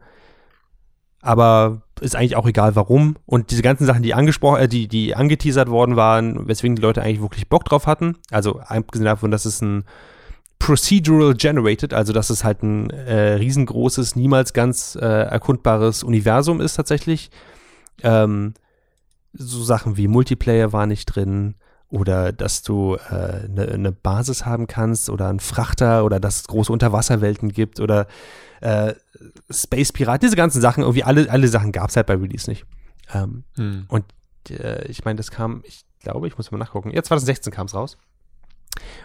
[1.20, 3.16] aber ist eigentlich auch egal warum.
[3.26, 7.02] Und diese ganzen Sachen, die angesprochen, äh, die, die angeteasert worden waren, weswegen die Leute
[7.02, 8.16] eigentlich wirklich Bock drauf hatten.
[8.30, 9.84] Also abgesehen davon, dass es ein
[10.58, 16.74] Procedural Generated, also dass es halt ein äh, riesengroßes, niemals ganz äh, erkundbares Universum ist
[16.74, 17.30] tatsächlich.
[18.02, 18.54] Ähm,
[19.32, 21.54] so Sachen wie Multiplayer war nicht drin
[21.90, 26.40] oder dass du eine äh, ne, ne Basis haben kannst oder einen Frachter oder dass
[26.40, 28.06] es große Unterwasserwelten gibt oder
[28.60, 28.94] äh,
[29.50, 32.64] Space Pirat, diese ganzen Sachen, irgendwie alle, alle Sachen gab es halt bei Release nicht.
[33.12, 33.84] Ähm, hm.
[33.88, 34.04] Und
[34.50, 36.90] äh, ich meine, das kam, ich glaube, ich muss mal nachgucken.
[36.90, 37.98] Ja, 2016 kam es raus.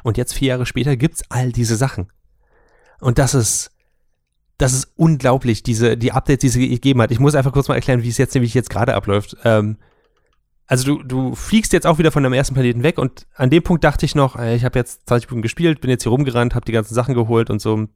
[0.04, 2.12] Und jetzt vier Jahre später gibt es all diese Sachen.
[3.00, 3.72] Und das ist,
[4.58, 7.12] das ist unglaublich, diese, die Updates, die sie gegeben hat.
[7.12, 9.36] Ich muss einfach kurz mal erklären, wie es jetzt nämlich jetzt gerade abläuft.
[9.44, 9.78] Ähm,
[10.68, 13.63] also du, du fliegst jetzt auch wieder von deinem ersten Planeten weg und an dem
[13.63, 16.66] Punkt dachte ich noch, ich habe jetzt 20 Minuten gespielt, bin jetzt hier rumgerannt, habe
[16.66, 17.88] die ganzen Sachen geholt und so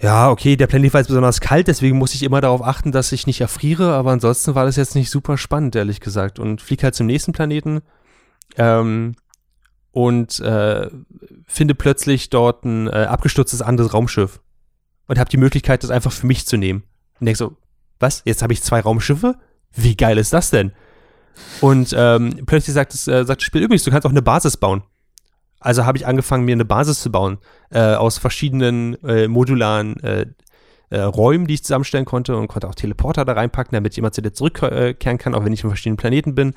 [0.00, 3.12] ja, okay, der Planet war jetzt besonders kalt, deswegen muss ich immer darauf achten, dass
[3.12, 6.38] ich nicht erfriere, aber ansonsten war das jetzt nicht super spannend, ehrlich gesagt.
[6.38, 7.82] Und flieg halt zum nächsten Planeten
[8.56, 9.14] ähm,
[9.92, 10.88] und äh,
[11.46, 14.40] finde plötzlich dort ein äh, abgestürztes anderes Raumschiff
[15.06, 16.82] und habe die Möglichkeit, das einfach für mich zu nehmen.
[17.18, 17.56] Und denk so,
[17.98, 18.22] was?
[18.24, 19.36] Jetzt habe ich zwei Raumschiffe?
[19.72, 20.72] Wie geil ist das denn?
[21.60, 24.56] Und ähm, plötzlich sagt, es, äh, sagt das Spiel übrigens, du kannst auch eine Basis
[24.56, 24.82] bauen.
[25.60, 27.38] Also habe ich angefangen, mir eine Basis zu bauen
[27.70, 30.26] äh, aus verschiedenen äh, modularen äh,
[30.90, 34.22] äh, Räumen, die ich zusammenstellen konnte und konnte auch Teleporter da reinpacken, damit jemand zu
[34.22, 36.54] dir zurückkehren kann, auch wenn ich auf verschiedenen Planeten bin.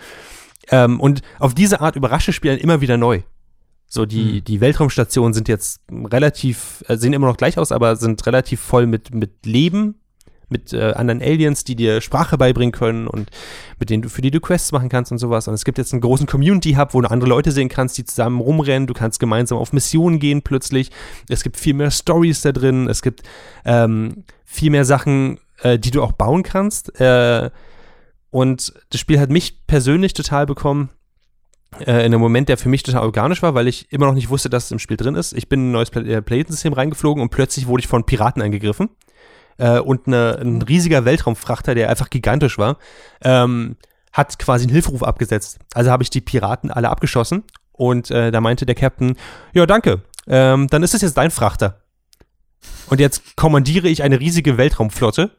[0.69, 3.21] Ähm, und auf diese Art überrasche Spielen immer wieder neu.
[3.85, 4.43] So, die, hm.
[4.45, 8.87] die Weltraumstationen sind jetzt relativ, äh, sehen immer noch gleich aus, aber sind relativ voll
[8.87, 9.99] mit, mit Leben,
[10.53, 13.29] mit äh, anderen Aliens, die dir Sprache beibringen können und
[13.79, 15.49] mit denen du für die du Quests machen kannst und sowas.
[15.49, 18.39] Und es gibt jetzt einen großen Community-Hub, wo du andere Leute sehen kannst, die zusammen
[18.39, 18.87] rumrennen.
[18.87, 20.91] Du kannst gemeinsam auf Missionen gehen plötzlich.
[21.27, 22.87] Es gibt viel mehr Stories da drin.
[22.87, 23.23] Es gibt
[23.65, 26.97] ähm, viel mehr Sachen, äh, die du auch bauen kannst.
[27.01, 27.49] Äh,
[28.29, 30.89] und das Spiel hat mich persönlich total bekommen
[31.79, 34.29] äh, in einem Moment, der für mich total organisch war, weil ich immer noch nicht
[34.29, 35.33] wusste, dass es im Spiel drin ist.
[35.33, 38.89] Ich bin in ein neues äh, Planetensystem reingeflogen und plötzlich wurde ich von Piraten angegriffen
[39.57, 42.77] äh, und eine, ein riesiger Weltraumfrachter, der einfach gigantisch war,
[43.21, 43.77] ähm,
[44.11, 45.59] hat quasi einen Hilferuf abgesetzt.
[45.73, 49.17] Also habe ich die Piraten alle abgeschossen und äh, da meinte der Captain,
[49.53, 51.81] ja danke, ähm, dann ist es jetzt dein Frachter.
[52.87, 55.31] Und jetzt kommandiere ich eine riesige Weltraumflotte,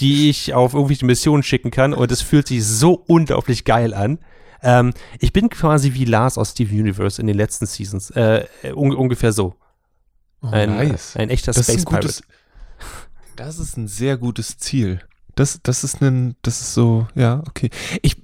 [0.00, 4.18] die ich auf irgendwelche Missionen schicken kann und es fühlt sich so unglaublich geil an.
[4.62, 8.10] Ähm, ich bin quasi wie Lars aus Steve Universe in den letzten Seasons.
[8.10, 9.54] Äh, un ungefähr so.
[10.42, 11.16] Oh, ein, nice.
[11.16, 12.22] ein echter das Space Pirate.
[13.36, 15.00] Das ist ein sehr gutes Ziel.
[15.34, 17.70] Das, das ist ein, das ist so, ja, okay.
[18.02, 18.16] Ich,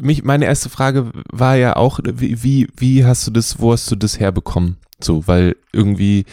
[0.00, 3.90] mich, meine erste Frage war ja auch, wie, wie, wie hast du das, wo hast
[3.90, 4.78] du das herbekommen?
[5.02, 6.24] So, weil irgendwie,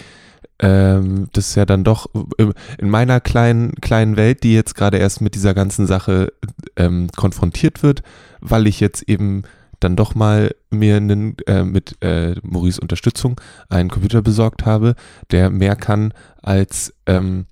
[0.60, 4.98] ähm, das ist ja dann doch äh, in meiner kleinen, kleinen Welt, die jetzt gerade
[4.98, 6.32] erst mit dieser ganzen Sache
[6.78, 8.02] ähm, konfrontiert wird,
[8.40, 9.44] weil ich jetzt eben
[9.82, 14.96] dann doch mal mir einen, äh, mit äh, Maurice Unterstützung einen Computer besorgt habe,
[15.32, 17.46] der mehr kann als ähm,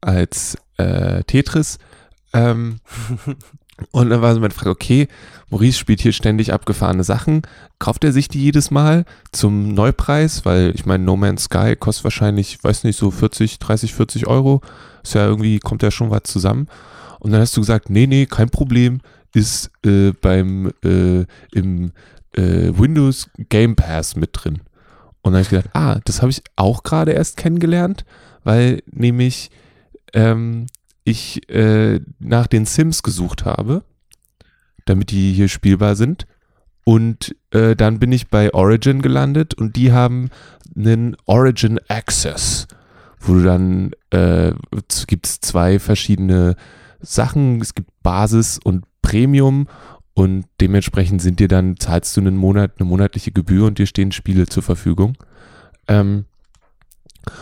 [0.00, 1.78] als äh, Tetris.
[2.32, 2.80] Ähm,
[3.90, 5.08] Und dann war so meine Frage, okay,
[5.50, 7.42] Maurice spielt hier ständig abgefahrene Sachen.
[7.78, 10.46] Kauft er sich die jedes Mal zum Neupreis?
[10.46, 14.62] Weil ich meine, No Man's Sky kostet wahrscheinlich, weiß nicht, so 40, 30, 40 Euro.
[15.02, 16.68] Ist ja irgendwie, kommt ja schon was zusammen.
[17.20, 19.00] Und dann hast du gesagt, nee, nee, kein Problem,
[19.34, 21.92] ist äh, beim äh, im
[22.32, 24.60] äh, Windows Game Pass mit drin.
[25.20, 28.04] Und dann habe ich gedacht, ah, das habe ich auch gerade erst kennengelernt,
[28.44, 29.50] weil nämlich
[30.16, 30.66] ähm,
[31.04, 33.84] ich äh, nach den Sims gesucht habe,
[34.86, 36.26] damit die hier spielbar sind.
[36.84, 40.30] Und äh, dann bin ich bei Origin gelandet und die haben
[40.76, 42.66] einen Origin Access,
[43.20, 44.52] wo du dann äh,
[45.06, 46.56] gibt es zwei verschiedene
[47.00, 47.60] Sachen.
[47.60, 49.68] Es gibt Basis und Premium
[50.14, 54.12] und dementsprechend sind dir dann, zahlst du einen Monat, eine monatliche Gebühr und dir stehen
[54.12, 55.18] Spiele zur Verfügung.
[55.88, 56.24] Ähm,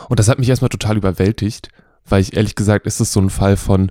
[0.08, 1.68] und das hat mich erstmal total überwältigt,
[2.06, 3.90] weil ich ehrlich gesagt, ist es so ein Fall von,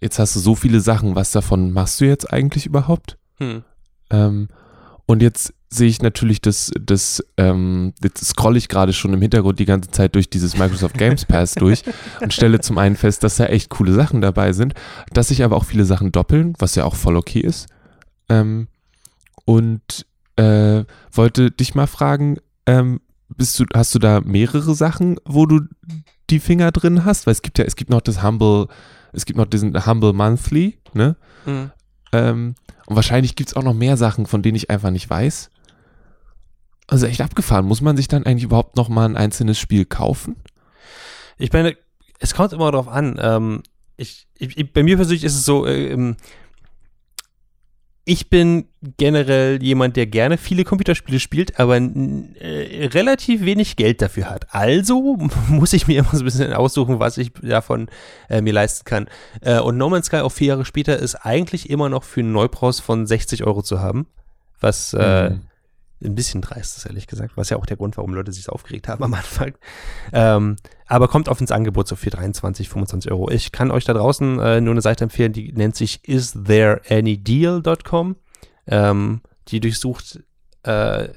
[0.00, 3.18] jetzt hast du so viele Sachen, was davon machst du jetzt eigentlich überhaupt?
[3.38, 3.62] Hm.
[4.10, 4.48] Ähm,
[5.06, 9.58] und jetzt sehe ich natürlich das, das ähm, jetzt scrolle ich gerade schon im Hintergrund
[9.58, 11.82] die ganze Zeit durch dieses Microsoft Games Pass durch
[12.20, 14.74] und stelle zum einen fest, dass da echt coole Sachen dabei sind,
[15.12, 17.68] dass sich aber auch viele Sachen doppeln, was ja auch voll okay ist.
[18.28, 18.68] Ähm,
[19.44, 25.46] und äh, wollte dich mal fragen, ähm, bist du, hast du da mehrere Sachen, wo
[25.46, 25.60] du
[26.32, 27.26] die Finger drin hast?
[27.26, 28.66] Weil es gibt ja, es gibt noch das Humble,
[29.12, 31.16] es gibt noch diesen Humble Monthly, ne?
[31.46, 31.70] Mhm.
[32.12, 32.54] Ähm,
[32.86, 35.50] und wahrscheinlich gibt es auch noch mehr Sachen, von denen ich einfach nicht weiß.
[36.88, 37.64] Also echt abgefahren.
[37.64, 40.36] Muss man sich dann eigentlich überhaupt noch mal ein einzelnes Spiel kaufen?
[41.38, 41.76] Ich meine,
[42.18, 43.18] es kommt immer darauf an.
[43.20, 43.62] Ähm,
[43.96, 46.14] ich, ich, bei mir persönlich ist es so, äh,
[48.04, 48.66] ich bin
[48.98, 54.52] generell jemand, der gerne viele Computerspiele spielt, aber äh, relativ wenig Geld dafür hat.
[54.52, 57.88] Also muss ich mir immer so ein bisschen aussuchen, was ich davon
[58.28, 59.06] äh, mir leisten kann.
[59.40, 62.32] Äh, und No Man's Sky auch vier Jahre später ist eigentlich immer noch für einen
[62.32, 64.06] Neupreis von 60 Euro zu haben.
[64.60, 65.40] Was äh, mhm
[66.04, 68.88] ein bisschen dreist ist, ehrlich gesagt, was ja auch der Grund, warum Leute sich aufgeregt
[68.88, 69.54] haben am Anfang.
[70.12, 73.30] Ähm, aber kommt auf ins Angebot so für 23, 25 Euro.
[73.30, 78.16] Ich kann euch da draußen äh, nur eine Seite empfehlen, die nennt sich isthereanydeal.com.
[78.66, 80.22] Ähm, die durchsucht
[80.64, 81.08] äh,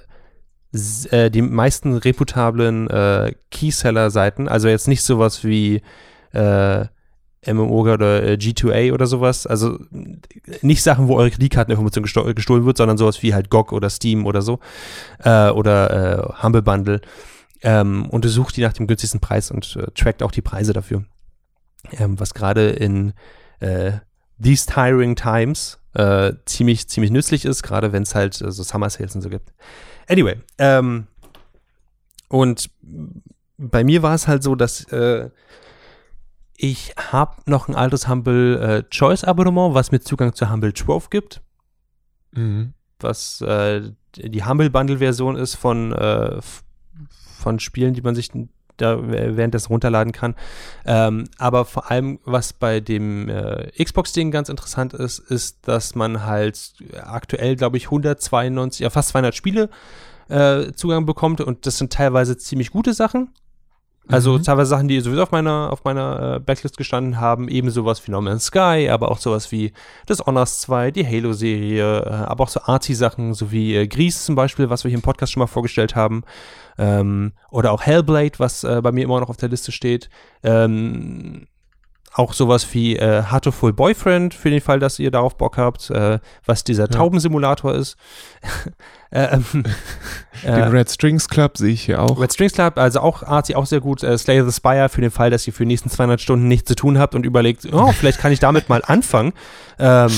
[1.12, 4.48] äh, die meisten reputablen äh, Keyseller-Seiten.
[4.48, 5.82] Also jetzt nicht sowas wie
[6.34, 6.86] äh,
[7.46, 9.48] MMO oder äh, G2A oder sowas.
[9.48, 9.80] Also
[10.62, 14.26] nicht Sachen, wo eure Kreditkarteninformation gesto gestohlen wird, sondern sowas wie halt GOG oder Steam
[14.26, 14.60] oder so.
[15.20, 17.02] Äh, oder äh, Humble Bundle.
[17.62, 21.06] Ähm, untersucht die nach dem günstigsten Preis und äh, trackt auch die Preise dafür.
[21.92, 23.14] Ähm, was gerade in
[23.60, 23.94] äh,
[24.42, 29.16] these tiring times äh, ziemlich, ziemlich nützlich ist, gerade wenn es halt so Summer Sales
[29.16, 29.54] und so gibt.
[30.08, 31.08] Anyway, ähm,
[32.28, 32.70] und
[33.58, 34.86] bei mir war es halt so, dass
[36.58, 41.10] ich habe noch ein altes Humble äh, Choice Abonnement, was mir Zugang zu Humble 12
[41.10, 41.42] gibt.
[42.32, 42.74] Mhm.
[43.00, 46.40] Was äh, die Humble Bundle Version ist von, äh,
[47.38, 48.32] von Spielen, die man sich
[48.78, 50.36] da währenddessen runterladen kann.
[50.86, 56.26] Ähm, aber vor allem, was bei dem äh, Xbox-Ding ganz interessant ist, ist, dass man
[56.26, 59.70] halt aktuell, glaube ich, 192, ja fast 200 Spiele
[60.28, 63.30] äh, Zugang bekommt und das sind teilweise ziemlich gute Sachen.
[64.08, 64.44] Also mhm.
[64.44, 68.12] teilweise Sachen, die sowieso auf meiner, auf meiner äh, Backlist gestanden haben, eben sowas wie
[68.12, 69.74] No Man's Sky, aber auch sowas wie
[70.06, 74.36] das Honors 2, die Halo-Serie, äh, aber auch so Artsy-Sachen, so wie äh, Grease zum
[74.36, 76.24] Beispiel, was wir hier im Podcast schon mal vorgestellt haben.
[76.78, 80.10] Ähm, oder auch Hellblade, was äh, bei mir immer noch auf der Liste steht.
[80.44, 81.48] Ähm,
[82.16, 86.20] auch sowas wie äh, Heartful Boyfriend, für den Fall, dass ihr darauf Bock habt, äh,
[86.46, 87.98] was dieser Taubensimulator ist.
[89.12, 89.44] Äh, ähm,
[90.44, 92.20] den äh, Red Strings Club sehe ich hier auch.
[92.20, 94.04] Red Strings Club, also auch Artsy auch sehr gut.
[94.04, 96.68] Äh, Slay the Spire für den Fall, dass ihr für die nächsten 200 Stunden nichts
[96.68, 99.34] zu tun habt und überlegt, oh, vielleicht kann ich damit mal anfangen.
[99.80, 100.12] Ähm,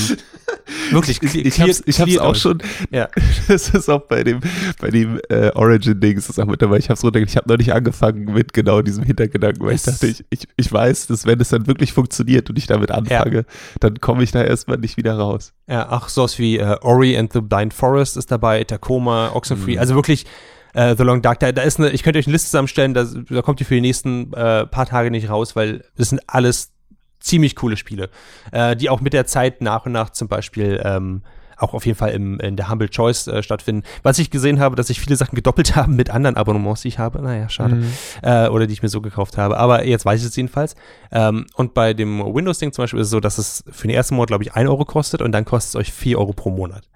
[0.90, 2.62] Wirklich, ich, ich hab's, ich hab's auch schon.
[2.90, 3.08] Ja.
[3.48, 4.40] Das ist auch bei dem,
[4.80, 6.78] bei dem äh, Origin-Ding, ist auch mit dabei.
[6.78, 7.30] Ich hab's runtergegangen.
[7.30, 10.48] Ich habe noch nicht angefangen mit genau diesem Hintergedanken, weil es ich dachte, ich, ich,
[10.56, 13.42] ich weiß, dass wenn es dann wirklich funktioniert und ich damit anfange, ja.
[13.80, 15.52] dann komme ich da erstmal nicht wieder raus.
[15.68, 19.80] Ja, ach, sowas wie äh, Ori and the Blind Forest ist dabei, Tacoma, Oxenfree, mhm.
[19.80, 20.24] also wirklich
[20.72, 21.40] äh, The Long Dark.
[21.40, 23.74] Da, da ist eine, ich könnte euch eine Liste zusammenstellen, da, da kommt die für
[23.74, 26.72] die nächsten äh, paar Tage nicht raus, weil das sind alles
[27.20, 28.08] ziemlich coole Spiele,
[28.50, 31.22] äh, die auch mit der Zeit nach und nach zum Beispiel ähm,
[31.58, 33.82] auch auf jeden Fall im, in der Humble Choice äh, stattfinden.
[34.02, 36.98] Was ich gesehen habe, dass sich viele Sachen gedoppelt haben mit anderen Abonnements, die ich
[36.98, 37.20] habe.
[37.20, 37.76] Naja, schade.
[37.76, 37.92] Mhm.
[38.22, 39.58] Äh, oder die ich mir so gekauft habe.
[39.58, 40.76] Aber jetzt weiß ich es jedenfalls.
[41.10, 44.14] Ähm, und bei dem Windows-Ding zum Beispiel ist es so, dass es für den ersten
[44.14, 46.88] Monat, glaube ich, 1 Euro kostet und dann kostet es euch 4 Euro pro Monat.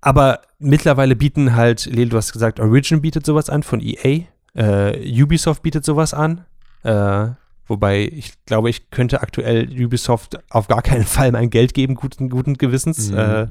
[0.00, 4.24] Aber mittlerweile bieten halt, Lele, du hast gesagt, Origin bietet sowas an von EA.
[4.54, 6.44] Äh, Ubisoft bietet sowas an.
[6.82, 7.28] Äh,
[7.66, 12.28] Wobei ich glaube, ich könnte aktuell Ubisoft auf gar keinen Fall mein Geld geben, guten,
[12.28, 13.10] guten Gewissens.
[13.10, 13.18] Mhm.
[13.18, 13.46] Äh,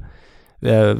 [0.64, 0.96] äh,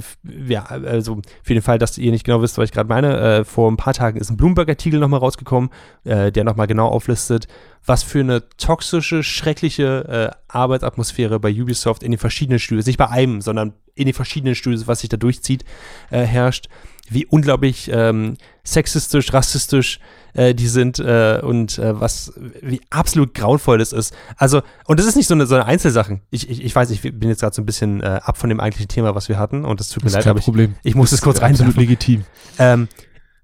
[0.46, 3.44] ja, also für den Fall, dass ihr nicht genau wisst, was ich gerade meine, äh,
[3.44, 5.70] vor ein paar Tagen ist ein Bloomberg-Artikel nochmal rausgekommen,
[6.04, 7.48] äh, der nochmal genau auflistet,
[7.84, 13.08] was für eine toxische, schreckliche äh, Arbeitsatmosphäre bei Ubisoft in den verschiedenen Studios, nicht bei
[13.08, 15.64] einem, sondern in den verschiedenen Studios, was sich da durchzieht,
[16.10, 16.68] äh, herrscht.
[17.10, 20.00] Wie unglaublich ähm, sexistisch, rassistisch
[20.32, 24.14] äh, die sind äh, und äh, was, wie absolut grauenvoll das ist.
[24.36, 26.20] Also, und das ist nicht so eine, so eine Einzelsache.
[26.30, 28.58] Ich, ich, ich weiß, ich bin jetzt gerade so ein bisschen äh, ab von dem
[28.58, 30.74] eigentlichen Thema, was wir hatten und das tut mir Das leid, kein aber ich, Problem.
[30.82, 31.80] ich muss es kurz absolut reinwerfen.
[31.80, 32.24] legitim.
[32.58, 32.88] ähm,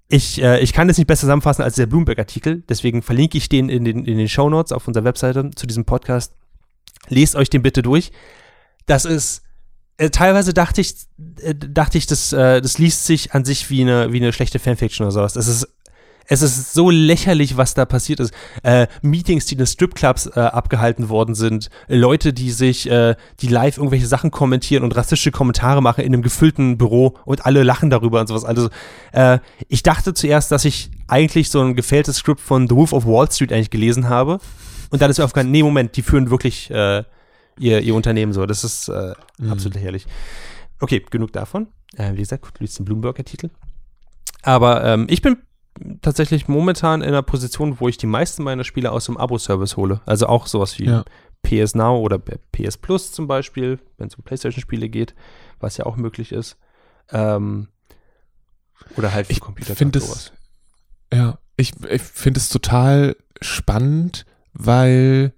[0.09, 3.69] ich, äh, ich kann das nicht besser zusammenfassen als der Bloomberg-Artikel, deswegen verlinke ich den
[3.69, 6.33] in den, in den Shownotes auf unserer Webseite zu diesem Podcast.
[7.07, 8.11] Lest euch den bitte durch.
[8.87, 9.43] Das ist,
[10.01, 10.95] äh, teilweise dachte ich,
[11.41, 14.57] äh, dachte ich, das, äh, das liest sich an sich wie eine, wie eine schlechte
[14.57, 15.33] Fanfiction oder sowas.
[15.33, 15.67] Das ist
[16.27, 18.33] es ist so lächerlich, was da passiert ist.
[18.63, 23.47] Äh, Meetings, die in den Stripclubs äh, abgehalten worden sind, Leute, die sich, äh, die
[23.47, 27.89] live irgendwelche Sachen kommentieren und rassistische Kommentare machen in einem gefüllten Büro und alle lachen
[27.89, 28.45] darüber und sowas.
[28.45, 28.69] Also
[29.11, 33.05] äh, ich dachte zuerst, dass ich eigentlich so ein gefälltes Skript von The Wolf of
[33.05, 34.39] Wall Street eigentlich gelesen habe.
[34.89, 37.03] Und dann ist mir aufgefallen, nee, Moment, die führen wirklich äh,
[37.61, 38.45] ihr, ihr Unternehmen so.
[38.45, 39.51] Das ist äh, Mhm.
[39.51, 40.05] absolut lächerlich.
[40.79, 41.67] Okay, genug davon.
[41.95, 43.49] Äh, wie gesagt, du liest den Bloomberg-Artikel.
[44.43, 45.37] Aber ähm, ich bin
[46.01, 50.01] tatsächlich momentan in einer Position, wo ich die meisten meiner Spiele aus dem Abo-Service hole.
[50.05, 51.05] Also auch sowas wie Ja.
[51.43, 55.15] PS Now oder PS Plus zum Beispiel, wenn es um PlayStation-Spiele geht,
[55.59, 56.57] was ja auch möglich ist.
[57.11, 57.67] Ähm,
[58.97, 59.73] oder halt für Ich Computer.
[59.95, 60.31] es,
[61.13, 65.33] ja, ich, ich finde es total spannend, weil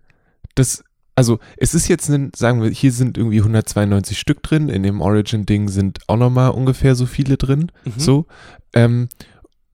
[0.55, 0.83] das,
[1.15, 5.01] also es ist jetzt ein, sagen wir, hier sind irgendwie 192 Stück drin, in dem
[5.01, 7.91] Origin-Ding sind auch nochmal ungefähr so viele drin, Mhm.
[7.97, 8.25] so,
[8.73, 9.09] ähm,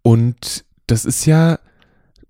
[0.02, 1.60] und das ist ja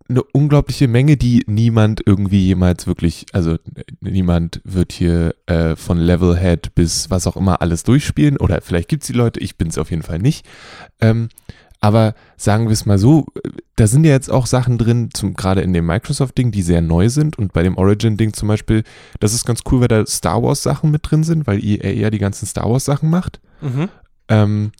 [0.09, 3.57] eine unglaubliche Menge, die niemand irgendwie jemals wirklich, also
[4.01, 9.03] niemand wird hier äh, von Levelhead bis was auch immer alles durchspielen oder vielleicht gibt
[9.03, 10.47] es die Leute, ich bin es auf jeden Fall nicht.
[10.99, 11.29] Ähm,
[11.81, 13.25] aber sagen wir es mal so,
[13.75, 17.09] da sind ja jetzt auch Sachen drin, zum, gerade in dem Microsoft-Ding, die sehr neu
[17.09, 18.83] sind und bei dem Origin-Ding zum Beispiel,
[19.19, 22.19] das ist ganz cool, weil da Star Wars-Sachen mit drin sind, weil EA ja die
[22.19, 23.39] ganzen Star Wars-Sachen macht.
[23.61, 23.89] Mhm.
[24.27, 24.71] Ähm,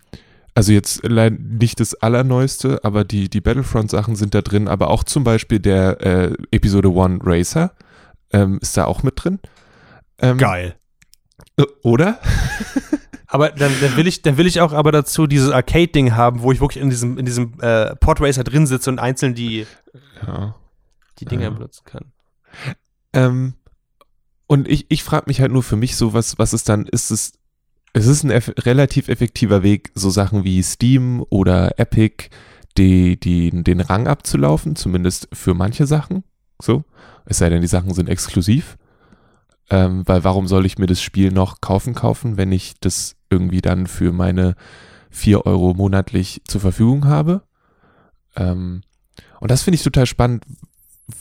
[0.56, 5.06] also jetzt leider nicht das Allerneueste, aber die, die Battlefront-Sachen sind da drin, aber auch
[5.06, 7.72] zum Beispiel der äh, Episode 1 Racer
[8.34, 9.40] ähm, ist da auch mit drin.
[10.18, 10.76] Ähm, Geil.
[11.56, 12.20] äh, Oder?
[13.32, 16.52] Aber dann, dann will ich, dann will ich auch aber dazu dieses Arcade-Ding haben, wo
[16.52, 19.68] ich wirklich in diesem, in diesem äh, Podracer drin sitze und einzeln die,
[20.26, 20.56] Ja.
[21.20, 21.50] die Dinger Ja.
[21.52, 22.06] benutzen kann.
[23.14, 23.54] Ähm,
[24.48, 27.12] und ich, ich frage mich halt nur für mich so, was, was ist dann, ist
[27.12, 27.34] es,
[27.94, 32.30] es ist ein eff relativ effektiver Weg, so Sachen wie Steam oder Epic,
[32.78, 36.24] die, die, den Rang abzulaufen, zumindest für manche Sachen,
[36.60, 36.84] so,
[37.26, 38.78] es sei denn, die Sachen sind exklusiv,
[39.70, 43.62] ähm, weil warum soll ich mir das Spiel noch kaufen kaufen, wenn ich das irgendwie
[43.62, 44.56] dann für meine
[45.12, 47.44] 4 Euro monatlich zur Verfügung habe?
[48.36, 48.82] Ähm,
[49.40, 50.44] und das finde ich total spannend,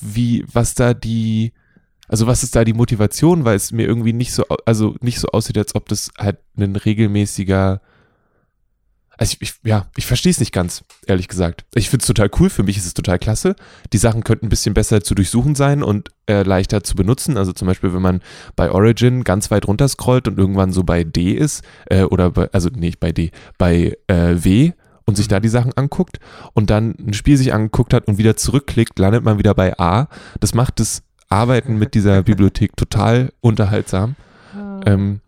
[0.01, 1.53] wie, was da die,
[2.09, 5.29] also was ist da die Motivation, weil es mir irgendwie nicht so, also nicht so
[5.29, 7.81] aussieht, als ob das halt ein regelmäßiger,
[9.19, 11.65] also ich, ich ja, ich verstehe es nicht ganz, ehrlich gesagt.
[11.75, 13.57] Ich finde es total cool, für mich ist es total klasse.
[13.93, 17.37] Die Sachen könnten ein bisschen besser zu durchsuchen sein und äh, leichter zu benutzen.
[17.37, 18.23] Also zum Beispiel, wenn man
[18.57, 22.49] bei Origin ganz weit runter scrollt und irgendwann so bei D ist, äh, oder bei,
[22.53, 24.73] also nicht bei D, bei äh, W
[25.05, 26.21] und sich da die Sachen anguckt
[26.55, 30.09] und dann ein Spiel sich angeguckt hat und wieder zurückklickt, landet man wieder bei A.
[30.41, 34.17] Das macht das Arbeiten mit dieser Bibliothek total unterhaltsam.
[34.87, 35.21] Ähm,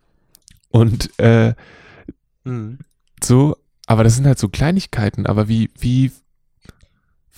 [0.70, 1.54] und äh,
[2.44, 2.78] Mhm.
[3.22, 3.56] so,
[3.90, 6.12] aber das sind halt so Kleinigkeiten, aber wie, wie,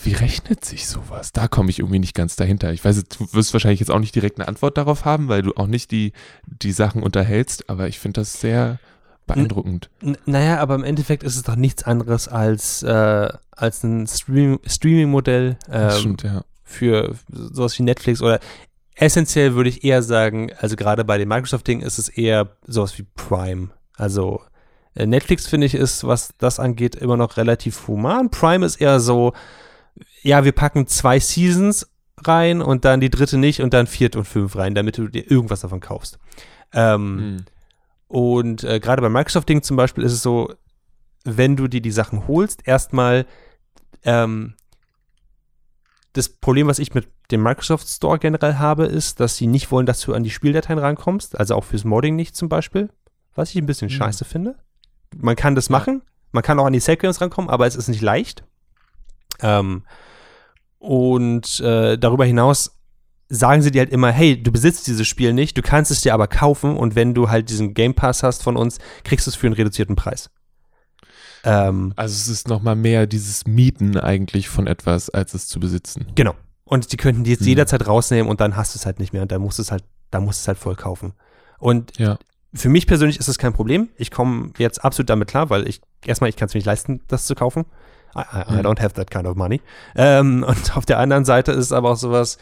[0.02, 1.32] wie rechnet sich sowas?
[1.32, 2.74] Da komme ich irgendwie nicht ganz dahinter.
[2.74, 5.54] Ich weiß, du wirst wahrscheinlich jetzt auch nicht direkt eine Antwort darauf haben, weil du
[5.54, 6.12] auch nicht die,
[6.44, 8.78] die Sachen unterhältst, aber ich finde das sehr
[9.26, 9.88] beeindruckend.
[10.02, 14.60] N naja, aber im Endeffekt ist es doch nichts anderes als, äh, als ein Stream
[14.66, 16.44] Streaming-Modell ähm, stimmt, ja.
[16.64, 18.40] für sowas wie Netflix oder
[18.94, 23.06] essentiell würde ich eher sagen, also gerade bei dem Microsoft-Ding ist es eher sowas wie
[23.14, 23.70] Prime.
[23.96, 24.42] Also
[24.94, 28.30] Netflix, finde ich, ist, was das angeht, immer noch relativ human.
[28.30, 29.32] Prime ist eher so,
[30.22, 31.88] ja, wir packen zwei Seasons
[32.18, 35.28] rein und dann die dritte nicht und dann viert und fünf rein, damit du dir
[35.30, 36.18] irgendwas davon kaufst.
[36.72, 37.36] Ähm, Mhm.
[38.08, 40.52] und äh, gerade bei Microsoft-Ding zum Beispiel ist es so,
[41.24, 43.26] wenn du dir die Sachen holst, erstmal
[44.04, 44.54] ähm,
[46.12, 49.86] das Problem, was ich mit dem Microsoft Store generell habe, ist, dass sie nicht wollen,
[49.86, 52.90] dass du an die Spieldateien rankommst, also auch fürs Modding nicht zum Beispiel,
[53.34, 53.96] was ich ein bisschen Hm.
[53.96, 54.56] scheiße finde.
[55.16, 56.02] Man kann das machen,
[56.32, 58.44] man kann auch an die Sales rankommen, aber es ist nicht leicht.
[59.40, 59.84] Ähm,
[60.78, 62.78] und äh, darüber hinaus
[63.28, 66.12] sagen sie dir halt immer, hey, du besitzt dieses Spiel nicht, du kannst es dir
[66.12, 69.36] aber kaufen und wenn du halt diesen Game Pass hast von uns, kriegst du es
[69.36, 70.30] für einen reduzierten Preis.
[71.44, 76.06] Ähm, also es ist nochmal mehr dieses Mieten eigentlich von etwas, als es zu besitzen.
[76.14, 76.34] Genau.
[76.64, 77.48] Und die könnten die jetzt hm.
[77.48, 79.70] jederzeit rausnehmen und dann hast du es halt nicht mehr und dann musst du es
[79.70, 81.14] halt, da musst du es halt voll kaufen.
[81.58, 82.18] Und ja.
[82.54, 83.88] Für mich persönlich ist das kein Problem.
[83.96, 87.00] Ich komme jetzt absolut damit klar, weil ich erstmal, ich kann es mir nicht leisten,
[87.08, 87.64] das zu kaufen.
[88.14, 88.66] I, I, I hm.
[88.66, 89.60] don't have that kind of money.
[89.96, 92.38] Ähm, und auf der anderen Seite ist es aber auch sowas,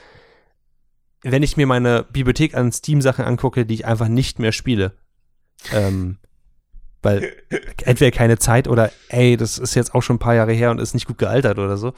[1.23, 4.93] wenn ich mir meine Bibliothek an Steam-Sachen angucke, die ich einfach nicht mehr spiele,
[5.73, 6.19] ähm,
[7.03, 7.33] weil
[7.85, 10.81] entweder keine Zeit oder ey, das ist jetzt auch schon ein paar Jahre her und
[10.81, 11.93] ist nicht gut gealtert oder so,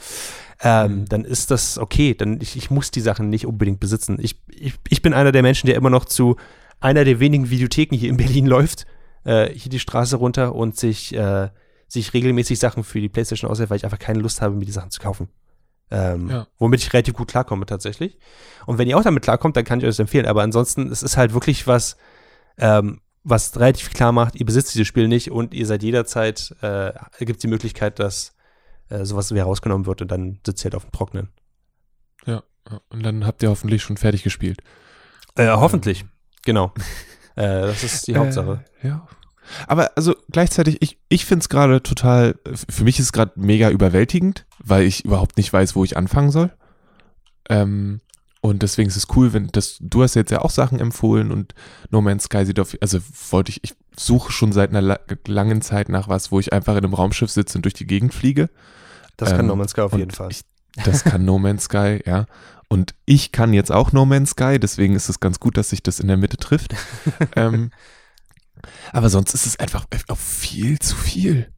[0.61, 1.09] ähm, mhm.
[1.09, 2.15] dann ist das okay.
[2.15, 4.19] Dann ich, ich muss die Sachen nicht unbedingt besitzen.
[4.21, 6.37] Ich, ich, ich bin einer der Menschen, der immer noch zu
[6.83, 8.87] einer der wenigen Videotheken hier in Berlin läuft,
[9.25, 11.51] äh, hier die Straße runter und sich, äh,
[11.89, 14.73] sich regelmäßig Sachen für die Playstation auswählt, weil ich einfach keine Lust habe, mir die
[14.73, 15.29] Sachen zu kaufen.
[15.91, 16.47] Ähm, ja.
[16.59, 18.19] Womit ich relativ gut klarkomme tatsächlich.
[18.67, 20.27] Und wenn ihr auch damit klarkommt, dann kann ich euch das empfehlen.
[20.27, 21.99] Aber ansonsten, es ist halt wirklich was,
[22.59, 26.93] ähm, was relativ klar macht, ihr besitzt dieses Spiel nicht und ihr seid jederzeit, äh,
[27.19, 28.35] gibt es die Möglichkeit, dass
[28.89, 31.29] äh, sowas wieder rausgenommen wird und dann sitzt ihr halt auf dem Trocknen.
[32.27, 32.43] Ja,
[32.89, 34.63] und dann habt ihr hoffentlich schon fertig gespielt.
[35.37, 36.09] Äh, hoffentlich, ähm.
[36.45, 36.73] Genau.
[37.37, 38.65] äh, das ist die Hauptsache.
[38.83, 39.07] Äh, ja,
[39.67, 42.37] aber also gleichzeitig, ich, ich finde es gerade total,
[42.69, 46.31] für mich ist es gerade mega überwältigend, weil ich überhaupt nicht weiß, wo ich anfangen
[46.31, 46.53] soll.
[47.49, 48.01] Ähm,
[48.41, 51.55] und deswegen ist es cool, wenn das, du hast jetzt ja auch Sachen empfohlen und
[51.91, 52.99] No Man's Sky sieht auf, also
[53.31, 56.77] wollte ich, ich suche schon seit einer la langen Zeit nach was, wo ich einfach
[56.77, 58.51] in einem Raumschiff sitze und durch die Gegend fliege.
[59.17, 60.31] Das ähm, kann No Man's Sky auf jeden Fall.
[60.31, 60.43] Ich,
[60.77, 62.27] das kann No Man's Sky, ja.
[62.69, 65.83] Und ich kann jetzt auch No Man's Sky, deswegen ist es ganz gut, dass sich
[65.83, 66.75] das in der Mitte trifft.
[67.37, 67.71] ähm,
[68.93, 71.53] aber sonst ist es einfach auch viel zu viel.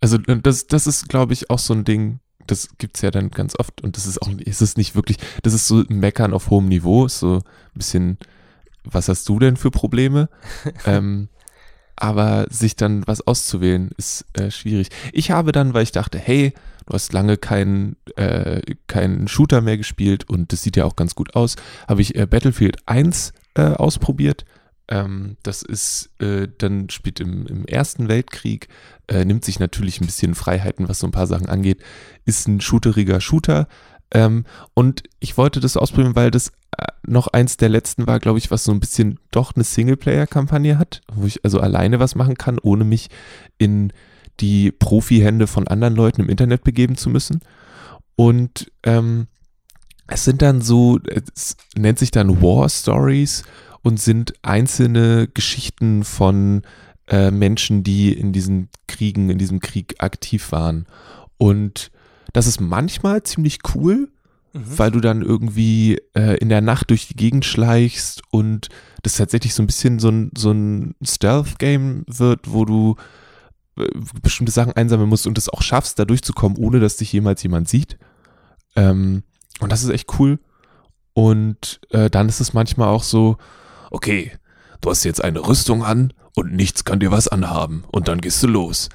[0.00, 3.30] Also das, das ist, glaube ich, auch so ein Ding, das gibt es ja dann
[3.30, 6.50] ganz oft und das ist auch, ist es nicht wirklich, das ist so Meckern auf
[6.50, 7.42] hohem Niveau, so ein
[7.74, 8.18] bisschen,
[8.84, 10.28] was hast du denn für Probleme?
[10.86, 11.28] ähm,
[11.96, 14.88] aber sich dann was auszuwählen, ist äh, schwierig.
[15.12, 16.52] Ich habe dann, weil ich dachte, hey,
[16.86, 21.14] du hast lange keinen äh, keinen Shooter mehr gespielt und das sieht ja auch ganz
[21.14, 21.56] gut aus,
[21.88, 24.44] habe ich äh, Battlefield 1 äh, ausprobiert
[24.88, 28.68] ähm, das ist, äh, dann spielt im, im Ersten Weltkrieg,
[29.08, 31.82] äh, nimmt sich natürlich ein bisschen Freiheiten, was so ein paar Sachen angeht,
[32.24, 33.68] ist ein shooteriger Shooter.
[34.12, 34.44] Ähm,
[34.74, 38.50] und ich wollte das ausprobieren, weil das äh, noch eins der letzten war, glaube ich,
[38.50, 42.58] was so ein bisschen doch eine Singleplayer-Kampagne hat, wo ich also alleine was machen kann,
[42.58, 43.08] ohne mich
[43.58, 43.92] in
[44.40, 47.40] die Profi-Hände von anderen Leuten im Internet begeben zu müssen.
[48.14, 49.26] Und ähm,
[50.06, 50.98] es sind dann so,
[51.34, 53.44] es nennt sich dann War Stories
[53.82, 56.62] und sind einzelne Geschichten von
[57.08, 60.86] äh, Menschen, die in diesen Kriegen, in diesem Krieg aktiv waren.
[61.38, 61.90] Und
[62.32, 64.08] das ist manchmal ziemlich cool,
[64.52, 64.78] mhm.
[64.78, 68.68] weil du dann irgendwie äh, in der Nacht durch die Gegend schleichst und
[69.02, 72.96] das tatsächlich so ein bisschen so ein, so ein Stealth-Game wird, wo du
[73.78, 73.88] äh,
[74.22, 77.68] bestimmte Sachen einsammeln musst und es auch schaffst, da durchzukommen, ohne dass dich jemals jemand
[77.68, 77.98] sieht.
[78.74, 79.22] Ähm,
[79.60, 80.38] und das ist echt cool.
[81.14, 83.38] Und äh, dann ist es manchmal auch so,
[83.90, 84.32] okay,
[84.80, 88.42] du hast jetzt eine Rüstung an und nichts kann dir was anhaben und dann gehst
[88.42, 88.90] du los.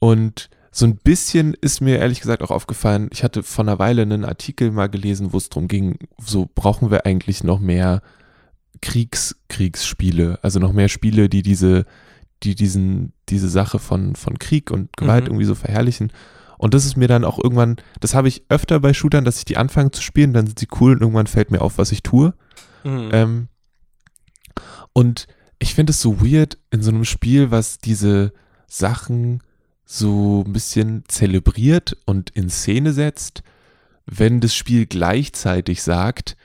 [0.00, 4.02] Und so ein bisschen ist mir ehrlich gesagt auch aufgefallen, ich hatte vor einer Weile
[4.02, 8.00] einen Artikel mal gelesen, wo es darum ging, so brauchen wir eigentlich noch mehr
[8.80, 11.84] Kriegs, Kriegsspiele, also noch mehr Spiele, die diese,
[12.42, 15.32] die diesen, diese Sache von, von Krieg und Gewalt mhm.
[15.32, 16.10] irgendwie so verherrlichen.
[16.56, 19.44] Und das ist mir dann auch irgendwann, das habe ich öfter bei Shootern, dass ich
[19.44, 22.02] die anfange zu spielen, dann sind sie cool und irgendwann fällt mir auf, was ich
[22.02, 22.32] tue.
[22.82, 23.10] Mhm.
[23.12, 23.48] Ähm,
[24.94, 25.26] und
[25.58, 28.32] ich finde es so weird in so einem Spiel, was diese
[28.66, 29.42] Sachen
[29.94, 33.42] so ein bisschen zelebriert und in Szene setzt,
[34.06, 36.38] wenn das Spiel gleichzeitig sagt,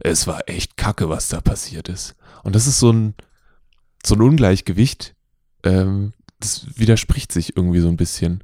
[0.00, 2.16] es war echt kacke, was da passiert ist.
[2.44, 3.14] Und das ist so ein,
[4.04, 5.14] so ein Ungleichgewicht,
[5.64, 8.42] ähm, das widerspricht sich irgendwie so ein bisschen.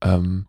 [0.00, 0.46] Ähm,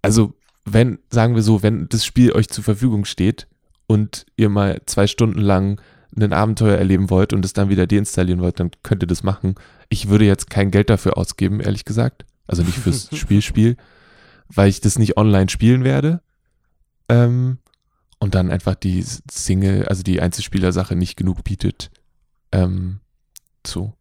[0.00, 0.32] also,
[0.64, 3.48] wenn, sagen wir so, wenn das Spiel euch zur Verfügung steht
[3.86, 5.78] und ihr mal zwei Stunden lang
[6.16, 9.56] ein Abenteuer erleben wollt und es dann wieder deinstallieren wollt, dann könnt ihr das machen.
[9.90, 12.24] Ich würde jetzt kein Geld dafür ausgeben, ehrlich gesagt.
[12.48, 13.76] Also nicht fürs Spielspiel,
[14.48, 16.20] weil ich das nicht online spielen werde.
[17.08, 17.58] Ähm,
[18.18, 21.92] und dann einfach die Single, also die Einzelspieler-Sache nicht genug bietet.
[22.50, 22.98] Ähm,
[23.64, 23.94] so.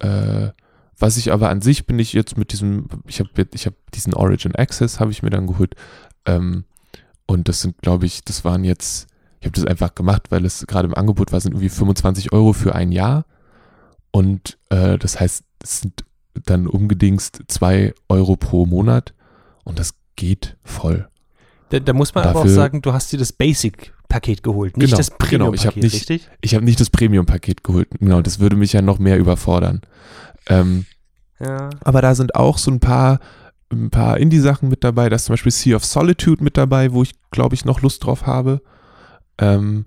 [0.00, 0.50] Äh,
[0.98, 4.12] was ich aber an sich bin ich jetzt mit diesem, ich habe ich hab diesen
[4.12, 5.74] Origin Access, habe ich mir dann geholt.
[6.26, 6.64] Ähm,
[7.24, 9.08] und das sind, glaube ich, das waren jetzt
[9.42, 12.52] ich habe das einfach gemacht, weil es gerade im Angebot war, sind irgendwie 25 Euro
[12.52, 13.24] für ein Jahr.
[14.12, 16.04] Und äh, das heißt, es sind
[16.44, 19.14] dann umgedingst 2 Euro pro Monat.
[19.64, 21.08] Und das geht voll.
[21.70, 24.76] Da, da muss man Dafür, aber auch sagen, du hast dir das Basic Standardpaket geholt,
[24.76, 26.30] nicht Genau, das genau, ich hab Premium-Paket, nicht- richtig?
[26.42, 27.88] Ich habe nicht das Premium-Paket geholt.
[27.98, 29.80] Genau, das würde mich ja noch mehr überfordern.
[30.48, 30.84] Ähm,
[31.40, 31.70] Ja.
[31.80, 33.20] aber da sind auch so ein paar,
[33.70, 35.08] ein paar Indie-Sachen mit dabei.
[35.08, 38.04] Da ist zum Beispiel Sea of Solitude mit dabei, wo ich, glaube ich, noch Lust
[38.04, 38.60] drauf habe.
[39.38, 39.86] Ähm,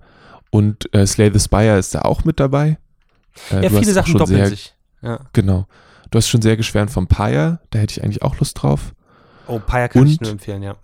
[0.50, 2.78] und äh, Slay the Spire ist da auch mit dabei.
[3.52, 4.74] Äh, ja, viele Sachen doppeln sich.
[5.02, 5.20] Ja.
[5.32, 5.66] Genau.
[6.16, 8.94] Du hast schon sehr geschwärmt vom Pyre, da hätte ich eigentlich auch Lust drauf.
[9.46, 10.76] Oh, Paya kann ich Und- nur empfehlen, ja.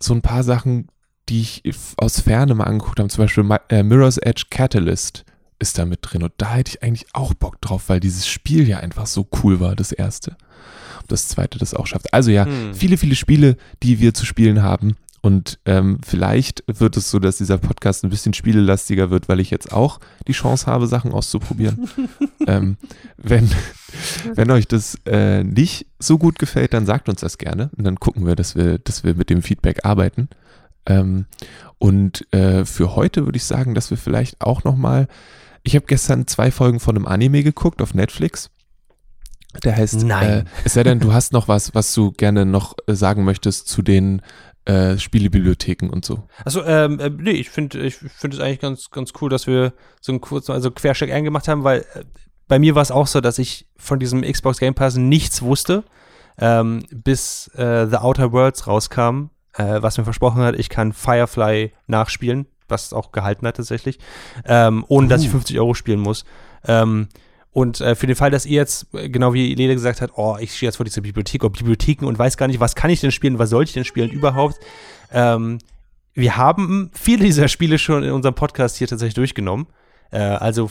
[0.00, 0.86] So ein paar Sachen,
[1.28, 1.62] die ich
[1.96, 5.24] aus Ferne mal angeguckt habe, zum Beispiel Mi- äh, Mirror's Edge Catalyst
[5.58, 6.22] ist da mit drin.
[6.22, 9.58] Und da hätte ich eigentlich auch Bock drauf, weil dieses Spiel ja einfach so cool
[9.58, 10.36] war, das erste.
[11.00, 12.14] Und das zweite das auch schafft.
[12.14, 12.74] Also ja, Hm.
[12.74, 14.94] viele, viele Spiele, die wir zu spielen haben.
[15.28, 19.50] Und ähm, vielleicht wird es so, dass dieser Podcast ein bisschen spielelastiger wird, weil ich
[19.50, 21.86] jetzt auch die Chance habe, Sachen auszuprobieren.
[22.46, 22.78] ähm,
[23.18, 23.50] wenn,
[24.34, 27.68] wenn euch das äh, nicht so gut gefällt, dann sagt uns das gerne.
[27.76, 30.30] Und dann gucken wir, dass wir, dass wir mit dem Feedback arbeiten.
[30.86, 31.26] Ähm,
[31.76, 35.08] und äh, für heute würde ich sagen, dass wir vielleicht auch noch mal.
[35.62, 38.48] Ich habe gestern zwei Folgen von einem Anime geguckt auf Netflix.
[39.64, 40.30] Der heißt, Nein.
[40.30, 43.68] Äh, es sei denn, du hast noch was, was du gerne noch äh, sagen möchtest
[43.68, 44.22] zu den
[44.68, 46.28] äh, Spielebibliotheken und so.
[46.44, 49.72] Also, ähm, äh, nee, ich finde ich finde es eigentlich ganz, ganz cool, dass wir
[50.00, 52.04] so einen kurzen, also Quercheck eingemacht haben, weil äh,
[52.48, 55.84] bei mir war es auch so, dass ich von diesem Xbox Game Pass nichts wusste,
[56.38, 61.72] ähm, bis äh, The Outer Worlds rauskam, äh, was mir versprochen hat, ich kann Firefly
[61.86, 63.98] nachspielen, was auch gehalten hat tatsächlich,
[64.44, 65.32] ähm, ohne dass ich Uh.
[65.32, 66.26] 50 Euro spielen muss.
[66.66, 67.08] Ähm,
[67.52, 70.36] und äh, für den Fall, dass ihr jetzt, äh, genau wie Lele gesagt hat, oh,
[70.40, 73.00] ich stehe jetzt vor dieser Bibliothek oder Bibliotheken und weiß gar nicht, was kann ich
[73.00, 74.58] denn spielen, was soll ich denn spielen überhaupt,
[75.12, 75.58] ähm,
[76.14, 79.68] wir haben viele dieser Spiele schon in unserem Podcast hier tatsächlich durchgenommen.
[80.10, 80.70] Äh, also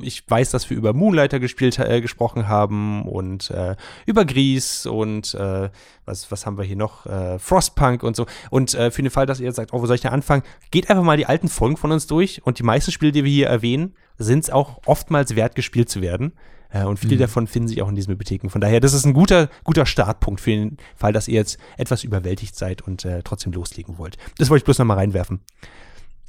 [0.00, 5.34] ich weiß, dass wir über Moonlighter gespielt, äh, gesprochen haben und äh, über Gries und
[5.34, 5.70] äh,
[6.04, 7.06] was, was haben wir hier noch?
[7.06, 8.26] Äh, Frostpunk und so.
[8.50, 10.42] Und äh, für den Fall, dass ihr jetzt sagt, oh, wo soll ich denn anfangen?
[10.70, 13.32] Geht einfach mal die alten Folgen von uns durch und die meisten Spiele, die wir
[13.32, 16.32] hier erwähnen, sind es auch oftmals wert, gespielt zu werden.
[16.72, 17.20] Äh, und viele Mhm.
[17.20, 18.48] davon finden sich auch in diesen Bibliotheken.
[18.48, 22.04] Von daher, das ist ein guter, guter Startpunkt für den Fall, dass ihr jetzt etwas
[22.04, 24.16] überwältigt seid und äh, trotzdem loslegen wollt.
[24.38, 25.40] Das wollte ich bloß noch mal reinwerfen.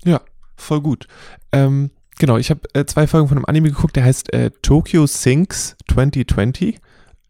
[0.04, 0.22] Ja,
[0.56, 1.08] voll gut.
[1.52, 5.06] Ähm, genau, ich habe äh, zwei Folgen von einem Anime geguckt, der heißt äh, Tokyo
[5.06, 6.80] Sinks 2020.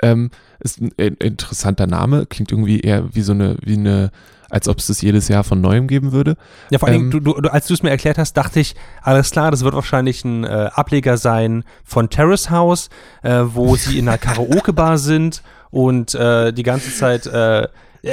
[0.04, 4.12] Ähm, ist ein interessanter Name, klingt irgendwie eher wie so eine, wie eine,
[4.52, 6.36] als ob es das jedes Jahr von neuem geben würde.
[6.70, 9.32] Ja, vor allem, Ähm, du, du, als du es mir erklärt hast, dachte ich, alles
[9.32, 12.90] klar, das wird wahrscheinlich ein äh, Ableger sein von Terrace House,
[13.24, 15.42] äh, wo sie in einer Karaoke-Bar sind
[15.72, 17.68] und äh, die ganze Zeit, äh,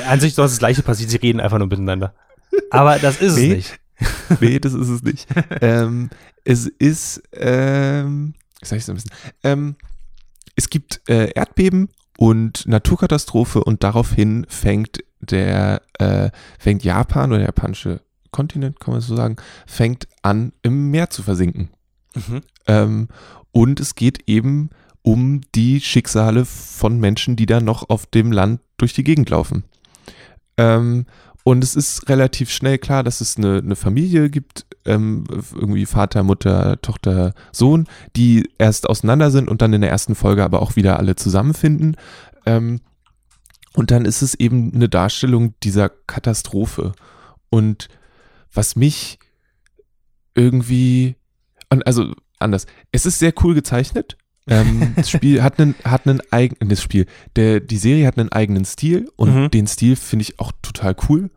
[0.06, 2.14] an sich soll das Gleiche passieren, sie reden einfach nur miteinander.
[2.70, 3.50] Aber das ist Nee.
[3.50, 3.80] es nicht.
[4.40, 5.26] nee, das ist es nicht.
[5.60, 6.08] ähm,
[6.44, 9.10] es ist, ähm, wie sag ich es ein bisschen?
[9.42, 9.74] Ähm,
[10.54, 11.88] es gibt äh, Erdbeben
[12.20, 18.00] und Naturkatastrophe und daraufhin fängt der, äh, fängt Japan oder der japanische
[18.32, 19.36] Kontinent, kann man so sagen,
[19.68, 21.70] fängt an im Meer zu versinken.
[22.16, 22.40] Mhm.
[22.66, 23.08] Ähm,
[23.52, 24.70] und es geht eben
[25.02, 29.62] um die Schicksale von Menschen, die da noch auf dem Land durch die Gegend laufen.
[30.56, 31.06] Ähm,
[31.44, 35.24] und es ist relativ schnell klar, dass es eine, eine Familie gibt, ähm,
[35.54, 37.86] irgendwie Vater, Mutter, Tochter, Sohn,
[38.16, 41.96] die erst auseinander sind und dann in der ersten Folge aber auch wieder alle zusammenfinden.
[42.46, 42.80] Ähm,
[43.74, 46.92] und dann ist es eben eine Darstellung dieser Katastrophe.
[47.50, 47.88] Und
[48.52, 49.18] was mich
[50.34, 51.16] irgendwie,
[51.84, 54.16] also anders, es ist sehr cool gezeichnet.
[54.46, 58.32] ähm, das Spiel hat einen, hat einen eigenen, das Spiel, der, die Serie hat einen
[58.32, 59.50] eigenen Stil und Mhm.
[59.50, 61.30] den Stil finde ich auch total cool,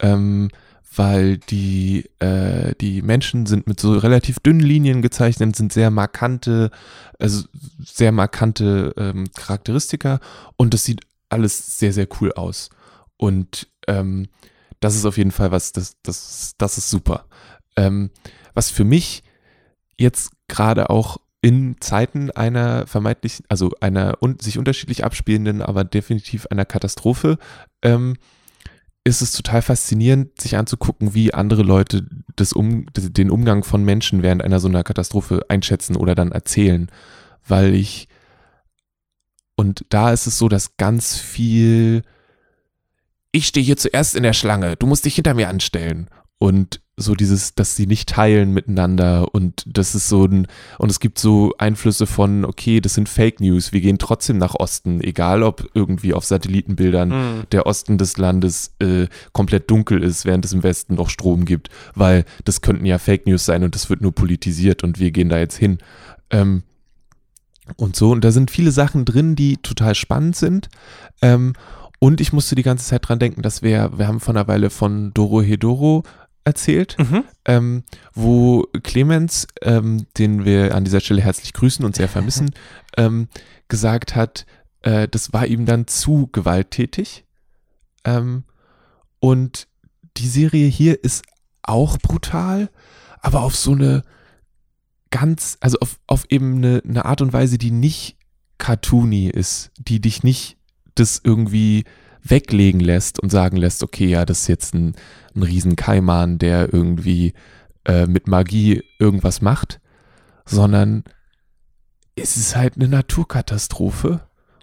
[0.00, 0.48] ähm,
[0.94, 6.70] weil die, äh, die Menschen sind mit so relativ dünnen Linien gezeichnet, sind sehr markante,
[7.18, 7.44] also
[7.84, 10.20] sehr markante ähm, Charakteristika
[10.56, 12.70] und das sieht alles sehr, sehr cool aus.
[13.16, 14.28] Und ähm,
[14.80, 17.26] das ist auf jeden Fall was, das, das, das ist super.
[17.76, 18.10] Ähm,
[18.54, 19.22] was für mich
[19.98, 26.46] jetzt gerade auch in Zeiten einer vermeintlichen, also einer un sich unterschiedlich abspielenden, aber definitiv
[26.46, 27.38] einer Katastrophe,
[27.82, 28.16] ähm,
[29.06, 32.04] ist es total faszinierend, sich anzugucken, wie andere Leute
[32.34, 36.90] das um, den Umgang von Menschen während einer so einer Katastrophe einschätzen oder dann erzählen.
[37.46, 38.08] Weil ich,
[39.54, 42.02] und da ist es so, dass ganz viel,
[43.30, 46.10] ich stehe hier zuerst in der Schlange, du musst dich hinter mir anstellen.
[46.38, 50.46] Und so dieses, dass sie nicht teilen miteinander und das ist so ein,
[50.78, 54.54] und es gibt so Einflüsse von, okay, das sind Fake News, wir gehen trotzdem nach
[54.54, 57.42] Osten, egal ob irgendwie auf Satellitenbildern Mhm.
[57.52, 61.68] der Osten des Landes äh, komplett dunkel ist, während es im Westen noch Strom gibt,
[61.94, 65.28] weil das könnten ja Fake News sein und das wird nur politisiert und wir gehen
[65.28, 65.78] da jetzt hin.
[66.30, 66.62] Ähm,
[67.76, 70.68] und so, und da sind viele Sachen drin, die total spannend sind.
[71.20, 71.52] Ähm,
[71.98, 74.70] und ich musste die ganze Zeit dran denken, dass wir, wir haben vor einer Weile
[74.70, 76.04] von Doro Hedoro
[76.46, 77.24] erzählt, Mhm.
[77.44, 77.84] ähm,
[78.14, 82.54] wo Clemens, ähm, den wir an dieser Stelle herzlich grüßen und sehr vermissen,
[82.96, 83.28] ähm,
[83.68, 84.46] gesagt hat,
[84.82, 87.24] äh, das war ihm dann zu gewalttätig.
[88.04, 88.44] Ähm,
[89.18, 89.66] und
[90.16, 91.24] die Serie hier ist
[91.62, 92.70] auch brutal,
[93.20, 94.02] aber auf so eine
[95.10, 98.16] ganz, also auf, auf eben eine, eine Art und Weise, die nicht
[98.58, 100.56] cartoony ist, die dich nicht
[100.94, 101.84] das irgendwie
[102.30, 104.94] weglegen lässt und sagen lässt, okay, ja, das ist jetzt ein,
[105.34, 107.34] ein Riesenkaiman, der irgendwie
[107.84, 109.80] äh, mit Magie irgendwas macht,
[110.44, 111.04] sondern
[112.16, 114.20] es ist halt eine Naturkatastrophe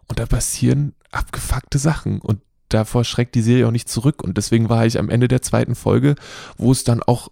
[0.07, 4.69] und da passieren abgefuckte Sachen und davor schreckt die Serie auch nicht zurück und deswegen
[4.69, 6.15] war ich am Ende der zweiten Folge,
[6.57, 7.29] wo es dann auch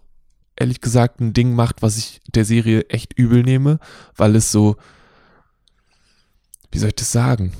[0.56, 3.78] ehrlich gesagt ein Ding macht, was ich der Serie echt übel nehme,
[4.16, 4.76] weil es so,
[6.70, 7.52] wie soll ich das sagen?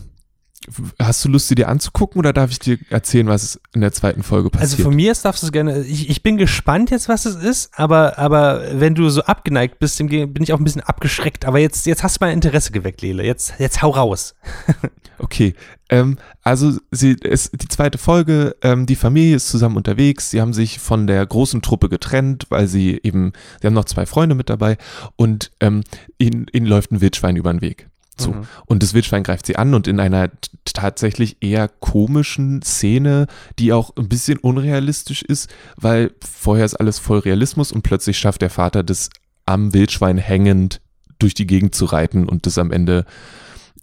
[0.99, 4.23] Hast du Lust, sie dir anzugucken oder darf ich dir erzählen, was in der zweiten
[4.23, 4.73] Folge passiert?
[4.73, 5.81] Also von mir aus darfst du es gerne.
[5.83, 9.99] Ich, ich bin gespannt jetzt, was es ist, aber, aber wenn du so abgeneigt bist,
[9.99, 11.45] bin ich auch ein bisschen abgeschreckt.
[11.45, 13.25] Aber jetzt, jetzt hast du mein Interesse geweckt, Lele.
[13.25, 14.35] Jetzt, jetzt hau raus.
[15.23, 15.55] Okay,
[15.89, 20.53] ähm, also sie, es, die zweite Folge, ähm, die Familie ist zusammen unterwegs, sie haben
[20.53, 24.51] sich von der großen Truppe getrennt, weil sie eben, sie haben noch zwei Freunde mit
[24.51, 24.79] dabei
[25.15, 25.85] und ähm,
[26.19, 27.89] ihnen, ihnen läuft ein Wildschwein über den Weg.
[28.19, 28.33] So.
[28.33, 28.47] Mhm.
[28.67, 30.31] Und das Wildschwein greift sie an und in einer
[30.65, 33.27] tatsächlich eher komischen Szene,
[33.59, 38.43] die auch ein bisschen unrealistisch ist, weil vorher ist alles voll Realismus und plötzlich schafft
[38.43, 39.11] der Vater das
[39.47, 40.81] am Wildschwein hängend
[41.19, 43.05] durch die Gegend zu reiten und das am Ende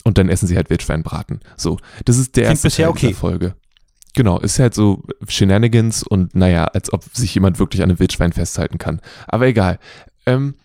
[0.03, 1.41] und dann essen sie halt Wildschweinbraten.
[1.57, 3.13] So, das ist der Klingt erste Teil okay.
[3.13, 3.55] Folge.
[4.15, 8.33] Genau, ist halt so Shenanigans und naja, als ob sich jemand wirklich an einem Wildschwein
[8.33, 9.01] festhalten kann.
[9.27, 9.79] Aber egal.
[10.25, 10.55] Ähm,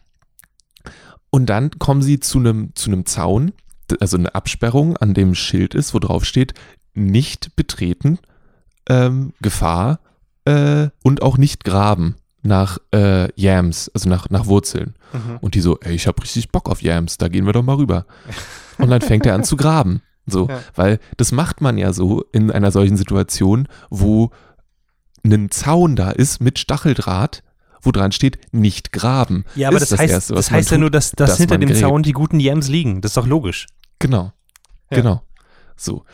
[1.34, 3.52] und dann kommen sie zu einem zu einem Zaun,
[4.00, 6.54] also eine Absperrung, an dem ein Schild ist, wo drauf steht,
[6.94, 8.18] nicht betreten,
[8.88, 9.98] ähm, Gefahr
[10.44, 14.94] äh, und auch nicht graben nach äh, Yams, also nach, nach Wurzeln.
[15.40, 17.76] Und die so, ey, ich hab richtig Bock auf Yams, da gehen wir doch mal
[17.76, 18.04] rüber.
[18.78, 20.02] Und dann fängt er an zu graben.
[20.26, 20.60] So, Ja.
[20.74, 24.30] weil das macht man ja so in einer solchen Situation, wo
[25.24, 27.42] ein Zaun da ist mit Stacheldraht,
[27.86, 29.44] wo dran steht, nicht graben.
[29.54, 30.80] Ja, aber Ist das, heißt, Erste, was das heißt ja tut.
[30.82, 31.80] nur, dass, dass, dass hinter dem gräbt.
[31.80, 33.00] Zaun die guten Yams liegen.
[33.00, 33.66] Das ist doch logisch.
[33.98, 34.32] Genau.
[34.90, 34.96] Ja.
[34.98, 35.22] Genau.
[35.76, 36.04] So.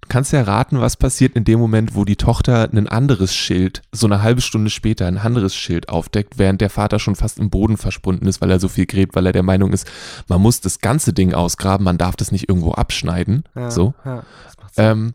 [0.00, 3.82] Du kannst ja raten, was passiert in dem Moment, wo die Tochter ein anderes Schild,
[3.92, 7.50] so eine halbe Stunde später ein anderes Schild aufdeckt, während der Vater schon fast im
[7.50, 9.86] Boden verschwunden ist, weil er so viel gräbt, weil er der Meinung ist,
[10.26, 13.44] man muss das ganze Ding ausgraben, man darf das nicht irgendwo abschneiden.
[13.68, 13.92] so.
[14.04, 14.84] Ja, das macht Sinn.
[14.86, 15.14] Ähm,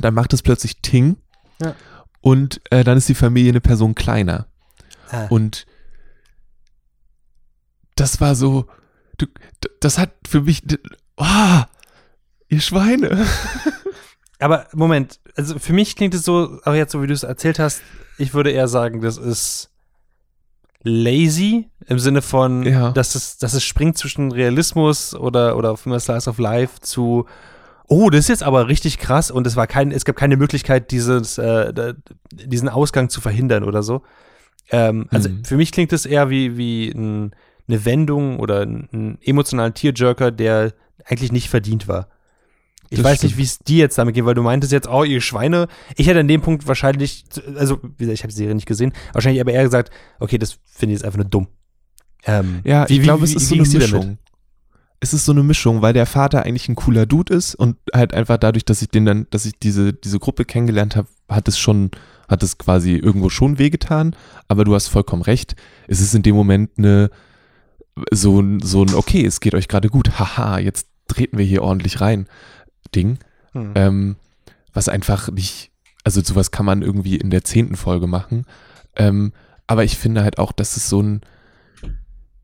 [0.00, 1.16] dann macht es plötzlich Ting
[1.60, 1.74] Ja.
[2.22, 4.46] und äh, dann ist die Familie eine Person kleiner.
[5.10, 5.26] Ah.
[5.28, 5.66] Und
[7.96, 8.66] das war so,
[9.18, 9.26] du,
[9.80, 10.62] das hat für mich,
[11.16, 11.66] ah,
[12.48, 13.26] ihr Schweine.
[14.38, 17.58] Aber Moment, also für mich klingt es so, auch jetzt so wie du es erzählt
[17.58, 17.82] hast,
[18.16, 19.70] ich würde eher sagen, das ist
[20.82, 22.92] lazy im Sinne von, Ja.
[22.92, 27.26] dass, es, dass es springt zwischen Realismus oder, oder Slice of Life zu,
[27.86, 30.90] oh, das ist jetzt aber richtig krass und es war kein, es gab keine Möglichkeit,
[30.90, 31.94] dieses, äh,
[32.32, 34.02] diesen Ausgang zu verhindern oder so.
[34.70, 35.44] Ähm, also Mhm.
[35.44, 37.32] für mich klingt es eher wie, wie ein,
[37.68, 40.72] eine Wendung oder ein, ein emotionaler Tearjerker, der
[41.04, 42.08] eigentlich nicht verdient war.
[42.92, 43.30] Ich Das weiß stimmt.
[43.32, 45.68] nicht, wie es dir jetzt damit geht, weil du meintest jetzt, oh, ihr Schweine.
[45.96, 47.24] Ich hätte an dem Punkt wahrscheinlich,
[47.56, 50.58] also, wie gesagt, ich habe die Serie nicht gesehen, wahrscheinlich aber eher gesagt, okay, das
[50.66, 51.46] finde ich jetzt einfach nur dumm.
[52.24, 53.62] Ähm, Ja, wie- ich glaube, es ist so eine?
[53.66, 54.18] Mischung.
[55.02, 58.12] Es ist so eine Mischung, weil der Vater eigentlich ein cooler Dude ist und halt
[58.12, 61.58] einfach dadurch, dass ich den dann, dass ich diese, diese Gruppe kennengelernt habe, hat es
[61.58, 61.90] schon,
[62.30, 64.14] hat es quasi irgendwo schon wehgetan,
[64.48, 65.56] aber du hast vollkommen recht.
[65.88, 67.10] Es ist in dem Moment eine,
[68.12, 71.62] so ein, so ein, okay, es geht euch gerade gut, haha, jetzt treten wir hier
[71.62, 72.26] ordentlich rein,
[72.94, 73.18] Ding.
[73.52, 73.72] Hm.
[73.74, 74.16] ähm,
[74.72, 75.72] was einfach nicht,
[76.04, 78.46] also sowas kann man irgendwie in der zehnten Folge machen.
[78.94, 79.32] Ähm,
[79.66, 81.20] aber ich finde halt auch, dass es so ein,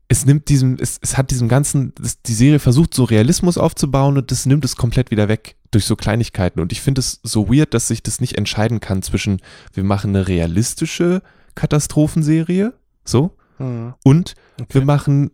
[0.09, 4.17] es nimmt diesem, es, es hat diesem ganzen, das, die Serie versucht so Realismus aufzubauen
[4.17, 6.61] und das nimmt es komplett wieder weg durch so Kleinigkeiten.
[6.61, 9.41] Und ich finde es so weird, dass sich das nicht entscheiden kann zwischen,
[9.73, 11.21] wir machen eine realistische
[11.55, 13.93] Katastrophenserie, so, Hm.
[14.03, 14.75] und Okay.
[14.75, 15.31] wir machen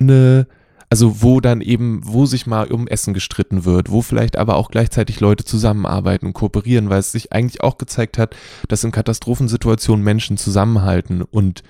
[0.00, 0.46] eine,
[0.90, 4.70] also wo dann eben, wo sich mal um Essen gestritten wird, wo vielleicht aber auch
[4.70, 8.36] gleichzeitig Leute zusammenarbeiten und kooperieren, weil es sich eigentlich auch gezeigt hat,
[8.68, 11.62] dass in Katastrophensituationen Menschen zusammenhalten und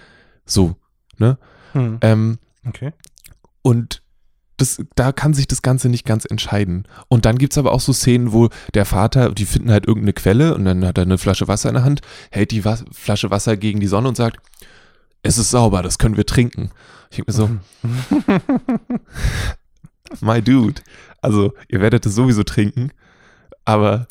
[0.47, 0.77] so,
[1.19, 1.39] ne?
[1.73, 1.99] Hm.
[2.03, 2.93] Ähm, Okay.
[3.63, 4.03] und
[4.59, 6.87] das, da kann sich das Ganze nicht ganz entscheiden.
[7.09, 10.55] Und dann gibt's aber auch so Szenen, wo der Vater, die finden halt irgendeine Quelle
[10.55, 13.57] und dann hat er eine Flasche Wasser in der Hand, hält die Was Flasche Wasser
[13.57, 14.37] gegen die Sonne und sagt,
[15.23, 16.71] es ist sauber, das können wir trinken.
[17.11, 17.51] Ich denke mir so,
[20.21, 20.83] my dude.
[21.23, 22.93] Also, ihr werdet es sowieso trinken,
[23.65, 24.07] aber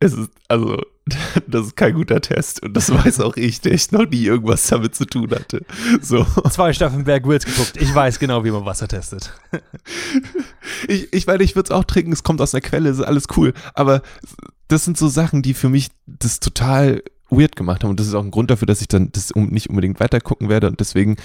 [0.00, 0.80] es ist, also,
[1.46, 2.62] das ist kein guter Test.
[2.62, 5.64] Und das weiß auch ich, der ich noch nie irgendwas damit zu tun hatte.
[6.00, 6.26] So.
[6.50, 7.80] Zwei Staffeln Bear Grylls geguckt.
[7.80, 9.32] Ich weiß genau, wie man Wasser testet.
[10.88, 13.26] ich, ich meine, ich würde es auch trinken, es kommt aus der Quelle, ist alles
[13.36, 13.54] cool.
[13.74, 14.02] Aber
[14.68, 17.90] das sind so Sachen, die für mich das total weird gemacht haben.
[17.90, 20.66] Und das ist auch ein Grund dafür, dass ich dann das nicht unbedingt weitergucken werde.
[20.66, 21.16] Und deswegen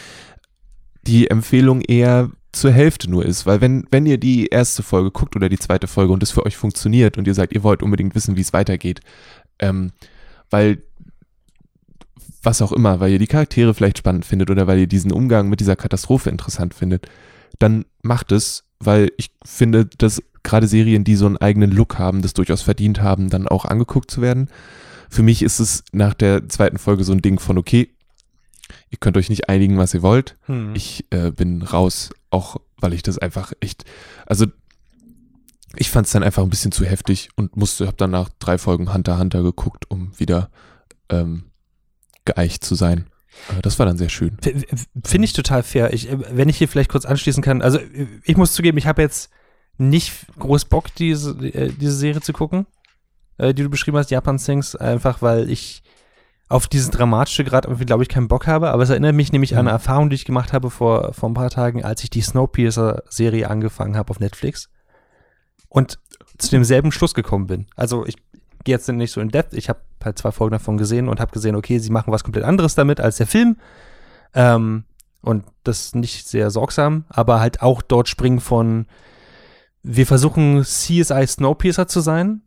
[1.08, 5.36] die Empfehlung eher zur Hälfte nur ist, weil wenn, wenn ihr die erste Folge guckt
[5.36, 8.14] oder die zweite Folge und das für euch funktioniert und ihr sagt, ihr wollt unbedingt
[8.14, 9.00] wissen, wie es weitergeht,
[9.62, 9.92] ähm,
[10.50, 10.84] weil
[12.44, 15.48] was auch immer, weil ihr die Charaktere vielleicht spannend findet oder weil ihr diesen Umgang
[15.50, 17.08] mit dieser Katastrophe interessant findet,
[17.60, 22.22] dann macht es, weil ich finde, dass gerade Serien, die so einen eigenen Look haben,
[22.22, 24.50] das durchaus verdient haben, dann auch angeguckt zu werden.
[25.10, 27.90] Für mich ist es nach der zweiten Folge so ein Ding von, okay,
[28.90, 30.38] ihr könnt euch nicht einigen, was ihr wollt.
[30.46, 30.74] Hm.
[30.74, 33.86] Ich äh, bin raus, auch weil ich das einfach echt,
[34.26, 34.48] also
[35.76, 38.58] ich fand es dann einfach ein bisschen zu heftig und musste, habe dann nach drei
[38.58, 40.50] Folgen Hunter Hunter geguckt, um wieder
[41.10, 41.52] ähm,
[42.26, 43.08] geeicht zu sein.
[43.62, 44.38] Das war dann sehr schön.
[45.04, 45.94] Finde ich total fair.
[45.94, 47.80] Ich, äh, wenn ich hier vielleicht kurz anschließen kann, also
[48.24, 49.30] ich muss zugeben, ich habe jetzt
[49.78, 52.68] nicht groß Bock, diese, äh, diese Serie zu gucken,
[53.38, 55.84] äh, die du beschrieben hast, Japan Things, einfach weil ich
[56.50, 58.72] auf dieses Dramatische gerade irgendwie, glaube ich, keinen Bock habe.
[58.72, 59.60] Aber es erinnert mich nämlich mhm.
[59.60, 62.22] an eine Erfahrung, die ich gemacht habe vor, vor ein paar Tagen, als ich die
[62.22, 64.70] Snowpiercer-Serie angefangen habe auf Netflix
[65.72, 66.00] und
[66.38, 67.66] zu demselben Schluss gekommen bin.
[67.76, 68.16] Also ich
[68.66, 69.54] gehe jetzt nicht so in Depth.
[69.54, 72.44] Ich habe halt zwei Folgen davon gesehen und habe gesehen, okay, sie machen was komplett
[72.44, 73.58] anderes damit als der Film.
[74.34, 74.84] Ähm,
[75.22, 78.86] und das nicht sehr sorgsam, aber halt auch dort springen von,
[79.82, 82.42] wir versuchen CSI Snowpiercer zu sein.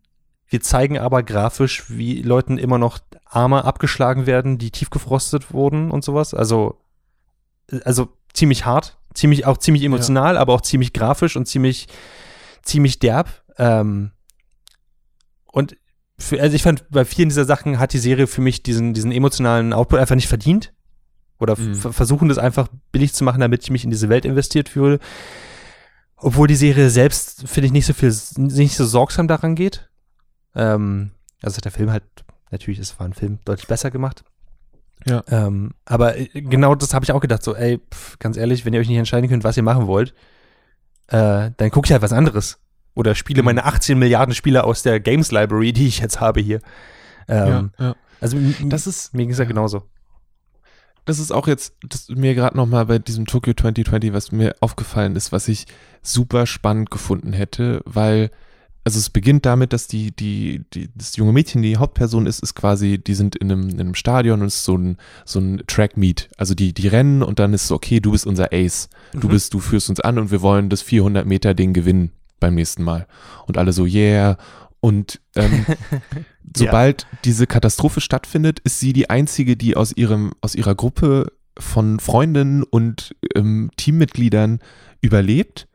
[0.47, 6.03] Wir zeigen aber grafisch, wie Leuten immer noch Arme abgeschlagen werden, die tiefgefrostet wurden und
[6.03, 6.35] sowas.
[6.35, 6.77] Also,
[7.85, 10.41] also ziemlich hart, ziemlich, auch ziemlich emotional, ja.
[10.41, 11.87] aber auch ziemlich grafisch und ziemlich
[12.65, 13.43] ziemlich derb.
[13.57, 14.11] Ähm,
[15.45, 15.77] und
[16.17, 19.11] für, also ich fand, bei vielen dieser Sachen hat die Serie für mich diesen, diesen
[19.11, 20.73] emotionalen Output einfach nicht verdient.
[21.39, 21.75] Oder mhm.
[21.75, 24.99] versuchen das einfach billig zu machen, damit ich mich in diese Welt investiert fühle.
[26.15, 29.89] Obwohl die Serie selbst, finde ich, nicht so viel, nicht so sorgsam daran geht.
[30.55, 31.11] Ähm,
[31.41, 32.03] also der Film halt,
[32.51, 34.23] natürlich, es war ein Film deutlich besser gemacht.
[35.05, 35.23] Ja.
[35.27, 38.73] Ähm, aber äh, genau das habe ich auch gedacht, so, ey, pff, ganz ehrlich, wenn
[38.73, 40.13] ihr euch nicht entscheiden könnt, was ihr machen wollt,
[41.07, 42.59] äh, dann gucke ich halt was anderes.
[42.93, 43.45] Oder spiele mhm.
[43.45, 46.61] meine 18 Milliarden Spiele aus der Games Library, die ich jetzt habe hier.
[47.27, 47.95] Ähm, ja, ja.
[48.21, 49.83] Also das ist, mir ging es ja genauso.
[51.03, 55.15] Das ist auch jetzt, das mir gerade nochmal bei diesem Tokyo 2020, was mir aufgefallen
[55.15, 55.67] ist, was ich
[56.01, 58.31] super spannend gefunden hätte, weil
[58.85, 62.53] also es beginnt damit, dass die, die, die, das junge Mädchen, die Hauptperson ist, ist
[62.53, 65.63] quasi, die sind in einem, in einem Stadion und es ist so ein, so ein
[65.65, 66.29] Track-Meet.
[66.37, 68.89] Also die, die rennen und dann ist es so, okay, du bist unser Ace.
[69.11, 69.31] Du mhm.
[69.31, 72.83] bist, du führst uns an und wir wollen das 400 Meter Ding gewinnen beim nächsten
[72.83, 73.07] Mal.
[73.47, 74.37] Und alle so, yeah.
[74.81, 75.65] Und ähm,
[76.55, 77.07] sobald ja.
[77.25, 82.61] diese Katastrophe stattfindet, ist sie die einzige, die aus ihrem, aus ihrer Gruppe von Freundinnen
[82.61, 84.59] und ähm, Teammitgliedern
[85.01, 85.67] überlebt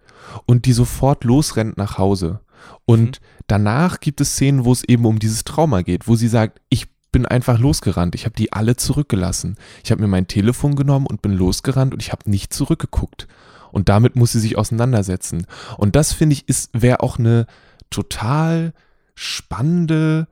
[0.47, 2.39] und die sofort losrennt nach Hause.
[2.85, 3.25] Und mhm.
[3.47, 6.89] danach gibt es Szenen, wo es eben um dieses Trauma geht, wo sie sagt, ich
[7.13, 8.15] bin einfach losgerannt.
[8.15, 9.57] Ich habe die alle zurückgelassen.
[9.83, 13.27] Ich habe mir mein Telefon genommen und bin losgerannt und ich habe nicht zurückgeguckt.
[13.73, 15.47] Und damit muss sie sich auseinandersetzen.
[15.77, 17.47] Und das finde ich ist wäre auch eine
[17.89, 18.73] total
[19.15, 20.29] spannende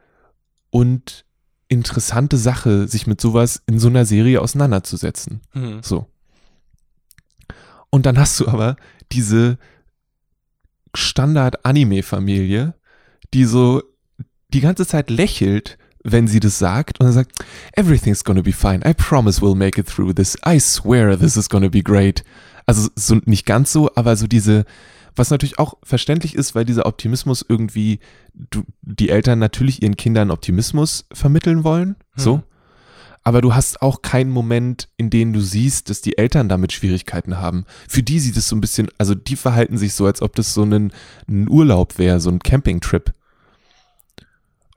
[0.71, 1.25] und
[1.69, 5.41] interessante Sache, sich mit sowas in so einer Serie auseinanderzusetzen.
[5.53, 5.81] Mhm.
[5.83, 6.07] So.
[7.91, 8.77] Und dann hast du aber
[9.13, 9.59] diese
[10.95, 12.75] Standard-Anime-Familie,
[13.35, 13.83] die so
[14.49, 17.33] die ganze Zeit lächelt, wenn sie das sagt und dann sagt,
[17.75, 18.81] everything's gonna be fine.
[18.89, 20.37] I promise we'll make it through this.
[20.47, 22.25] I swear this is gonna be great.
[22.67, 24.65] Also so nicht ganz so, aber so diese,
[25.17, 27.99] was natürlich auch verständlich ist, weil dieser Optimismus irgendwie,
[28.35, 32.43] du, die Eltern natürlich ihren Kindern Optimismus vermitteln wollen, so.
[33.29, 37.37] Aber du hast auch keinen Moment, in dem du siehst, dass die Eltern damit Schwierigkeiten
[37.37, 37.67] haben.
[37.87, 40.55] Für die sieht es so ein bisschen, also die verhalten sich so, als ob das
[40.55, 40.93] so ein,
[41.29, 43.13] ein Urlaub wäre, so ein Campingtrip.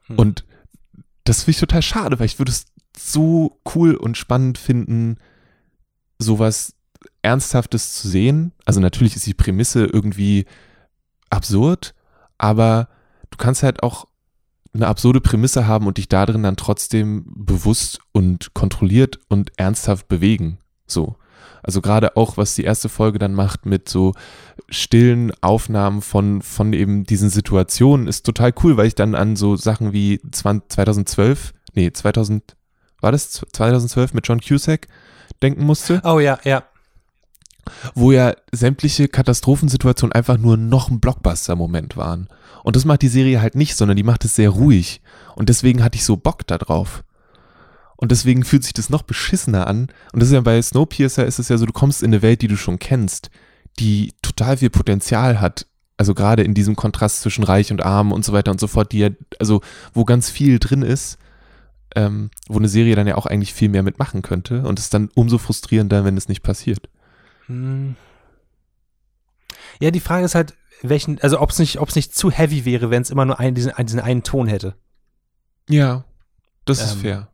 [0.07, 0.17] Hm.
[0.17, 0.45] Und
[1.23, 2.65] das finde ich total schade, weil ich würde es
[2.97, 5.15] so cool und spannend finden,
[6.19, 6.73] sowas
[7.21, 8.51] Ernsthaftes zu sehen.
[8.65, 10.45] Also natürlich ist die Prämisse irgendwie
[11.29, 11.95] absurd,
[12.37, 12.89] aber
[13.29, 14.07] du kannst halt auch
[14.74, 20.07] eine absurde Prämisse haben und dich da drin dann trotzdem bewusst und kontrolliert und ernsthaft
[20.07, 20.59] bewegen.
[20.88, 21.15] So.
[21.63, 24.13] Also gerade auch, was die erste Folge dann macht mit so
[24.69, 29.55] stillen Aufnahmen von, von eben diesen Situationen, ist total cool, weil ich dann an so
[29.55, 32.55] Sachen wie 2012, nee, 2000,
[32.99, 34.88] war das 2012 mit John Cusack
[35.41, 36.01] denken musste.
[36.03, 36.63] Oh ja, ja.
[37.93, 42.28] Wo ja sämtliche Katastrophensituationen einfach nur noch ein Blockbuster-Moment waren.
[42.64, 45.01] Und das macht die Serie halt nicht, sondern die macht es sehr ruhig.
[45.36, 47.03] Und deswegen hatte ich so Bock da drauf.
[47.95, 49.88] Und deswegen fühlt sich das noch beschissener an.
[50.12, 52.41] Und das ist ja bei Snowpiercer ist es ja so, du kommst in eine Welt,
[52.41, 53.30] die du schon kennst,
[53.80, 55.68] die total viel Potenzial hat.
[55.97, 58.91] Also gerade in diesem Kontrast zwischen Reich und Arm und so weiter und so fort,
[58.91, 59.09] die ja,
[59.39, 59.62] also
[59.93, 61.20] wo ganz viel drin ist,
[61.95, 64.64] ähm, wo eine Serie dann ja auch eigentlich viel mehr mitmachen könnte.
[64.64, 66.89] Und es ist dann umso frustrierender, wenn es nicht passiert.
[67.51, 67.95] Hm.
[69.79, 72.65] Ja, die Frage ist halt, welchen, also ob es nicht, ob es nicht zu heavy
[72.65, 74.75] wäre, wenn es immer nur einen, diesen, diesen einen Ton hätte.
[75.69, 76.03] Ja,
[76.65, 77.27] das ist Ähm, fair.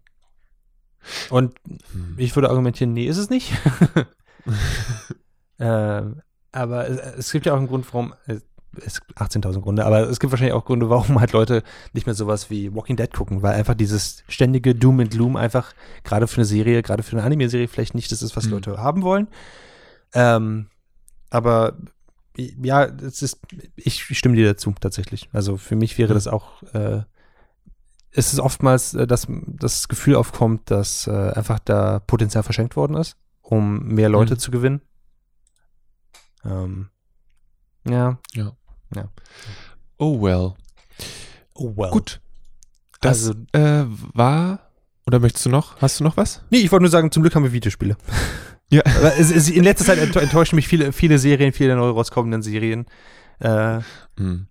[1.30, 1.55] Und
[1.91, 2.15] Hm.
[2.18, 3.53] ich würde argumentieren, nee, ist es nicht.
[5.59, 8.13] ähm, aber es, es gibt ja auch einen Grund, warum,
[8.86, 11.63] es gibt 18.000 Gründe, aber es gibt wahrscheinlich auch Gründe, warum halt Leute
[11.93, 15.74] nicht mehr sowas wie Walking Dead gucken, weil einfach dieses ständige Doom and Gloom einfach
[16.03, 18.51] gerade für eine Serie, gerade für eine Anime-Serie vielleicht nicht das ist, was Mhm.
[18.51, 19.28] Leute haben wollen.
[20.14, 20.70] Ähm,
[21.30, 21.78] aber
[22.38, 23.39] ja, es ist,
[23.76, 25.30] ich stimme dir dazu tatsächlich.
[25.34, 26.14] Also für mich wäre Ja.
[26.14, 27.01] das auch, äh,
[28.12, 32.95] es ist oftmals, äh, dass das Gefühl aufkommt, dass äh, einfach da Potenzial verschenkt worden
[32.95, 34.39] ist, um mehr Leute Mhm.
[34.39, 34.82] zu gewinnen.
[36.45, 36.89] Ähm,
[37.88, 38.20] ja.
[39.97, 40.53] Oh well.
[41.53, 41.89] Oh well.
[41.91, 42.22] Gut.
[43.01, 44.60] Das Also- äh, war.
[45.08, 45.82] Oder möchtest du noch?
[45.82, 46.43] Hast du noch was?
[46.49, 47.97] Nee, ich wollte nur sagen, zum Glück haben wir Videospiele.
[48.70, 48.82] Ja.
[48.86, 52.41] Aber es, es, in letzter Zeit enttäu- enttäuschen mich viele, viele Serien, viele neu rauskommenden
[52.41, 52.86] Serien.
[53.39, 53.80] Äh,
[54.18, 54.47] Hm.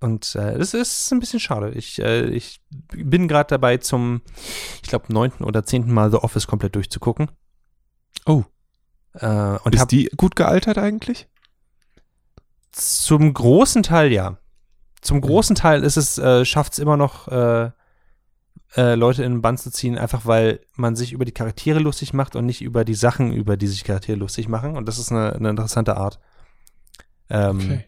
[0.00, 1.70] Und äh, das ist ein bisschen schade.
[1.72, 2.60] Ich, äh, ich
[2.94, 4.22] bin gerade dabei, zum,
[4.80, 7.32] ich glaube, neunten oder zehnten Mal The Office komplett durchzugucken.
[8.24, 8.44] Oh.
[9.14, 9.26] Äh,
[9.64, 11.26] und Ist hab die gut gealtert eigentlich?
[12.70, 14.38] zum großen Teil ja.
[15.00, 17.70] Zum großen Teil ist es, äh, schafft es immer noch, äh,
[18.76, 22.12] äh, Leute in den Bann zu ziehen, einfach weil man sich über die Charaktere lustig
[22.12, 24.76] macht und nicht über die Sachen, über die sich Charaktere lustig machen.
[24.76, 26.20] Und das ist eine, eine interessante Art.
[27.30, 27.82] Ähm,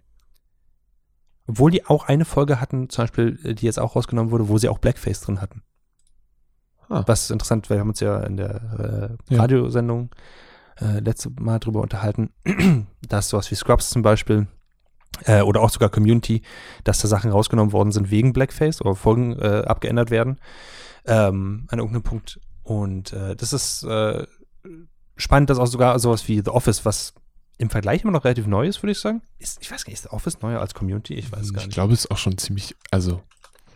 [1.47, 4.59] Obwohl die auch eine Folge hatten, zum Beispiel, äh, die jetzt auch rausgenommen wurde, wo
[4.59, 5.62] sie auch Blackface drin hatten.
[6.89, 7.05] Ah.
[7.07, 9.37] Was interessant, weil wir haben uns ja in der äh.
[9.37, 10.11] Radiosendung
[10.81, 12.31] äh, letzte Mal drüber unterhalten,
[13.09, 14.49] dass sowas wie Scrubs zum Beispiel
[15.25, 16.43] äh, oder auch sogar Community,
[16.85, 20.41] dass da Sachen rausgenommen worden sind wegen Blackface oder Folgen äh, abgeändert werden
[21.07, 22.41] ähm, an irgendeinem Punkt.
[22.63, 24.27] Und äh, das ist äh,
[25.17, 27.15] spannend, dass auch sogar sowas wie The Office, was
[27.59, 29.21] im Vergleich immer noch relativ neu ist, würde ich sagen.
[29.39, 31.15] Ist, ich weiß gar nicht, ist The Office neuer als Community?
[31.15, 31.75] Ich weiß gar Ich nicht.
[31.75, 32.75] glaube, es ist auch schon ziemlich.
[32.91, 33.23] Also,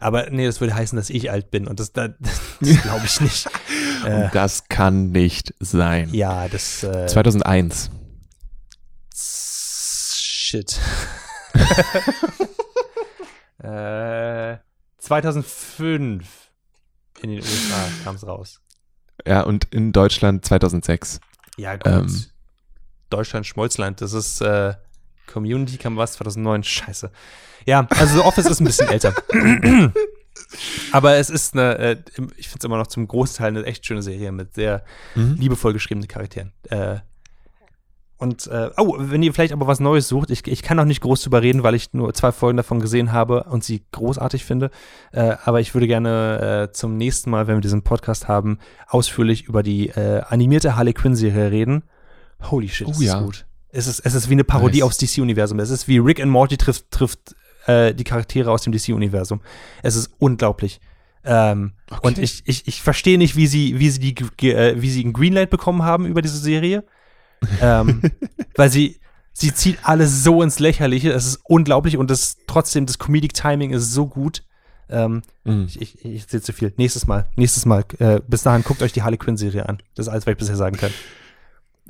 [0.01, 2.11] Aber nee, das würde heißen, dass ich alt bin und das, das,
[2.61, 3.47] das glaube ich nicht.
[4.07, 6.09] äh, das kann nicht sein.
[6.14, 7.91] ja, das äh, 2001.
[9.14, 10.78] Shit.
[13.62, 14.57] äh,
[14.98, 16.50] 2005
[17.22, 18.61] in den USA kam es raus.
[19.26, 21.20] Ja, und in Deutschland 2006.
[21.57, 21.86] Ja, gut.
[21.86, 22.24] Ähm.
[23.11, 24.74] Deutschland, Schmolzland, das ist äh,
[25.32, 27.11] Community kam was 2009, scheiße.
[27.64, 29.14] Ja, also The Office ist ein bisschen älter.
[30.92, 31.96] Aber es ist eine, äh,
[32.36, 34.84] ich finde es immer noch zum Großteil eine echt schöne Serie mit sehr
[35.14, 35.36] Mhm.
[35.38, 36.52] liebevoll geschriebenen Charakteren.
[36.68, 36.96] Äh,
[38.25, 41.01] und, äh, oh, wenn ihr vielleicht aber was Neues sucht, ich, ich kann auch nicht
[41.01, 44.70] groß drüber reden, weil ich nur zwei Folgen davon gesehen habe und sie großartig finde.
[45.12, 48.59] Äh, aber ich würde gerne äh, zum nächsten Mal, wenn wir diesen Podcast haben,
[48.89, 51.85] ausführlich über die äh, animierte Harley Quinn-Serie reden.
[52.51, 53.20] Holy shit, Oh ist ja.
[53.20, 53.47] gut.
[53.68, 54.87] Es ist, es ist wie eine Parodie Nice.
[54.87, 55.59] aufs DC-Universum.
[55.61, 59.41] Es ist wie Rick and Morty trifft, trifft äh, die Charaktere aus dem DC-Universum.
[59.83, 60.81] Es ist unglaublich.
[61.25, 62.07] Ähm, Okay.
[62.09, 65.12] Und ich, ich, ich verstehe nicht, wie sie, wie sie die, äh, wie sie ein
[65.12, 66.83] Greenlight bekommen haben über diese Serie.
[67.61, 68.03] Ähm,
[68.57, 68.99] weil sie,
[69.32, 71.12] sie zieht alles so ins Lächerliche.
[71.12, 74.43] Es ist unglaublich und das trotzdem, das Comedic Timing ist so gut.
[74.89, 75.64] Ähm, Mhm.
[75.66, 76.72] ich, ich, ich erzähle zu viel.
[76.78, 77.26] Nächstes Mal.
[77.37, 77.85] Nächstes Mal.
[77.99, 79.78] Äh, bis dahin guckt euch die Harley Quinn-Serie an.
[79.95, 80.91] Das ist alles, was ich bisher sagen kann.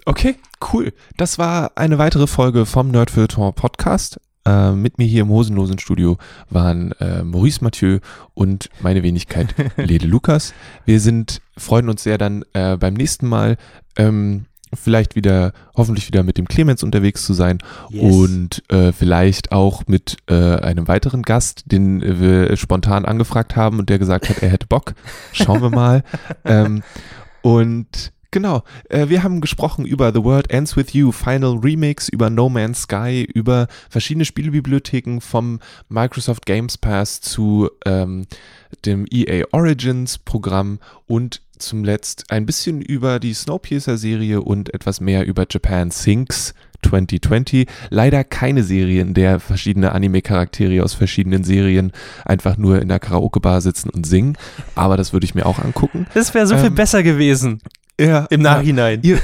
[0.07, 0.37] Okay,
[0.73, 0.93] cool.
[1.17, 4.21] Das war eine weitere Folge vom Nerdfilter Podcast.
[4.47, 6.19] Äh, mit mir hier im hosenlosen Studio
[6.51, 8.01] waren äh, Maurice Mathieu
[8.35, 10.53] und meine Wenigkeit Lede Lukas.
[10.85, 13.57] Wir sind, freuen uns sehr dann äh, beim nächsten Mal
[13.97, 17.59] ähm, vielleicht wieder, hoffentlich wieder mit dem Clemens unterwegs zu sein
[17.93, 23.89] und äh, vielleicht auch mit äh, einem weiteren Gast, den wir spontan angefragt haben und
[23.89, 24.95] der gesagt hat, er hätte Bock.
[25.33, 26.03] Schauen wir mal.
[26.45, 26.83] ähm,
[27.43, 32.29] und genau, äh, wir haben gesprochen über The World Ends With You, Final Remix, über
[32.29, 38.27] No Man's Sky, über verschiedene Spielebibliotheken vom Microsoft Games Pass zu ähm,
[38.85, 45.27] dem EA Origins Programm und zum Letzt ein bisschen über die Snowpiercer-Serie und etwas mehr
[45.27, 47.67] über Japan Sinks 2020.
[47.91, 51.93] Leider keine Serie, in der verschiedene Anime-Charaktere aus verschiedenen Serien
[52.25, 54.37] einfach nur in der Karaoke-Bar sitzen und singen,
[54.75, 56.07] aber das würde ich mir auch angucken.
[56.15, 57.61] Das wäre so viel Ähm, besser gewesen.
[57.99, 59.01] Ja, im Nachhinein.
[59.03, 59.21] Ihr,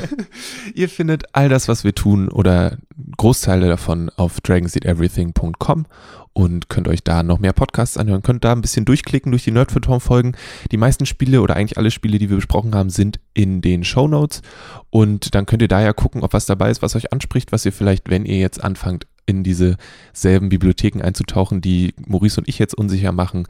[0.74, 2.76] ihr findet all das, was wir tun oder
[3.16, 5.86] Großteile davon auf dragonseedeverything.com
[6.34, 9.52] und könnt euch da noch mehr Podcasts anhören, könnt da ein bisschen durchklicken durch die
[9.52, 10.36] Nerdfilter-Folgen.
[10.70, 14.08] Die meisten Spiele oder eigentlich alle Spiele, die wir besprochen haben, sind in den Show
[14.08, 14.42] Notes
[14.90, 17.64] und dann könnt ihr da ja gucken, ob was dabei ist, was euch anspricht, was
[17.64, 19.76] ihr vielleicht, wenn ihr jetzt anfangt, in diese
[20.12, 23.46] selben Bibliotheken einzutauchen, die Maurice und ich jetzt unsicher machen,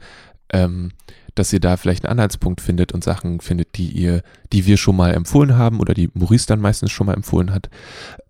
[0.53, 0.91] ähm,
[1.33, 4.21] dass ihr da vielleicht einen Anhaltspunkt findet und Sachen findet, die ihr,
[4.53, 7.69] die wir schon mal empfohlen haben oder die Maurice dann meistens schon mal empfohlen hat.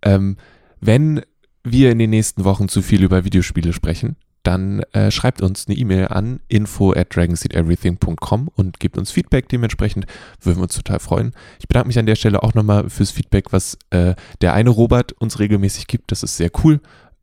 [0.02, 0.38] Ähm,
[0.80, 1.22] wenn
[1.64, 4.16] wir in den nächsten Wochen zu viel über Videospiele sprechen,
[4.46, 10.06] dann äh, schreibt uns eine E-Mail an info at dragonseedeverything.com und gebt uns Feedback dementsprechend.
[10.42, 11.34] Würden wir uns total freuen.
[11.60, 15.14] Ich bedanke mich an der Stelle auch nochmal fürs Feedback, was äh, der eine Robert
[15.14, 16.12] uns regelmäßig gibt.
[16.12, 16.80] Das ist sehr cool.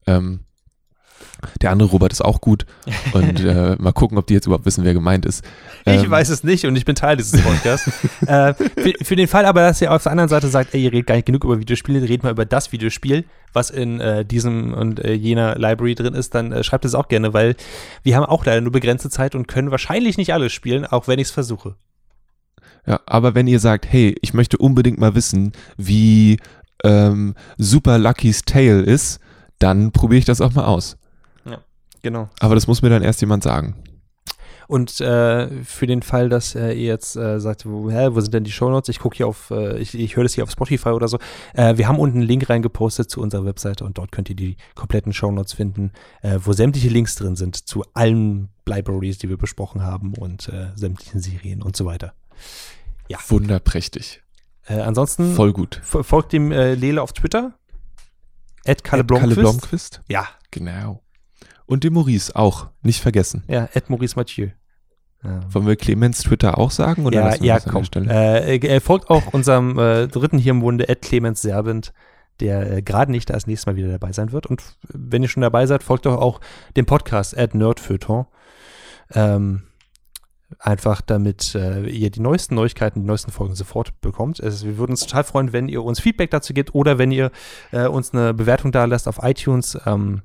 [0.06, 0.40] Ähm,
[1.61, 2.66] der andere Robert ist auch gut.
[3.12, 5.45] Und äh, mal gucken, ob die jetzt überhaupt wissen, wer gemeint ist.
[5.84, 7.88] Ich Ähm, weiß es nicht und ich bin Teil dieses Podcasts.
[8.26, 10.93] äh, für, für den Fall aber, dass ihr auf der anderen Seite sagt, ey, ihr
[10.93, 14.74] redet gar nicht genug über Videospiele, redet mal über das Videospiel, was in äh, diesem
[14.74, 17.57] und äh, jener Library drin ist, dann äh, schreibt es auch gerne, weil
[18.03, 21.18] wir haben auch leider nur begrenzte Zeit und können wahrscheinlich nicht alles spielen, auch wenn
[21.18, 21.74] ich es versuche.
[22.86, 26.38] Ja, aber wenn ihr sagt, hey, ich möchte unbedingt mal wissen, wie
[26.84, 29.20] ähm, Super Lucky's Tale ist,
[29.59, 30.97] dann probiere ich das auch mal aus.
[32.03, 32.28] Genau.
[32.40, 33.76] Aber das muss mir dann erst jemand sagen.
[34.68, 38.32] Und äh, für den Fall, dass äh, ihr jetzt äh, sagt, wo, hä, wo sind
[38.32, 38.88] denn die Shownotes?
[38.88, 41.18] Ich gucke hier auf, äh, ich, ich höre das hier auf Spotify oder so.
[41.53, 44.57] Äh, wir haben unten einen Link reingepostet zu unserer Webseite und dort könnt ihr die
[44.74, 45.92] kompletten Shownotes finden,
[46.22, 51.20] äh, wo sämtliche Links drin sind zu allen Libraries, die wir besprochen haben und sämtlichen
[51.20, 52.14] Serien und so weiter.
[53.09, 53.18] Ja.
[53.28, 54.22] Wunderprächtig.
[54.66, 55.82] Ansonsten Voll gut.
[55.84, 57.53] fo- folgt dem Lele auf Twitter.
[58.64, 59.03] At Kalle.
[59.05, 60.00] Blomqvist.
[60.09, 61.03] Ja, Genau.
[61.66, 62.68] Und dem Maurice auch.
[62.82, 63.45] Nicht vergessen.
[63.49, 64.49] ja, at Maurice Mathieu.
[65.24, 65.40] Ja.
[65.53, 67.07] Wollen wir Clemens Twitter auch sagen?
[67.07, 67.84] Oder ja, ja, komm.
[68.09, 71.93] Äh, er folgt auch unserem äh, dritten hier im Bunde, Ed Clemens Serbent,
[72.40, 74.47] der äh, gerade nicht das nächste Mal wieder dabei sein wird.
[74.47, 76.40] Und wenn ihr schon dabei seid, folgt doch auch
[76.76, 78.26] dem Podcast Ed Nerdfeuilleton.
[79.14, 79.62] Ähm,
[80.59, 84.43] einfach damit äh, ihr die neuesten Neuigkeiten, die neuesten Folgen sofort bekommt.
[84.43, 87.30] Also wir würden uns total freuen, wenn ihr uns Feedback dazu gebt oder wenn ihr
[87.70, 89.78] äh, uns eine Bewertung da lasst auf iTunes.
[89.86, 90.22] Ähm,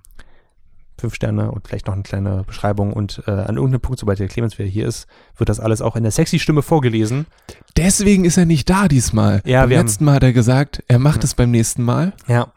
[1.00, 4.28] fünf Sterne und vielleicht noch eine kleine Beschreibung und äh, an irgendeinem Punkt, sobald der
[4.28, 7.28] Clemens wieder hier ist, wird das alles auch in der sexy Stimme vorgelesen.
[7.76, 9.42] Deswegen ist er nicht da diesmal.
[9.46, 12.14] Ja, beim letzten Mal hat er gesagt, er macht es beim nächsten Mal.
[12.28, 12.52] Ja.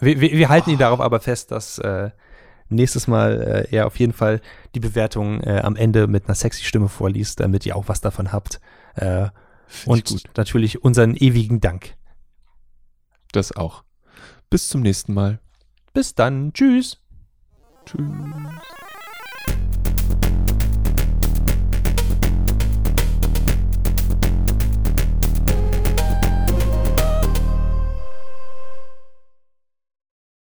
[0.00, 2.10] Wir, wir, wir halten ihn darauf aber fest, dass äh,
[2.68, 4.40] nächstes Mal äh, er auf jeden Fall
[4.74, 8.32] die Bewertung äh, am Ende mit einer sexy Stimme vorliest, damit ihr auch was davon
[8.32, 8.60] habt.
[8.94, 9.28] Äh,
[9.84, 11.94] und natürlich unseren ewigen Dank.
[13.32, 13.84] Das auch.
[14.48, 15.40] Bis zum nächsten Mal.
[15.92, 16.52] Bis dann.
[16.52, 16.98] Tschüss.
[17.86, 18.85] Tschüss.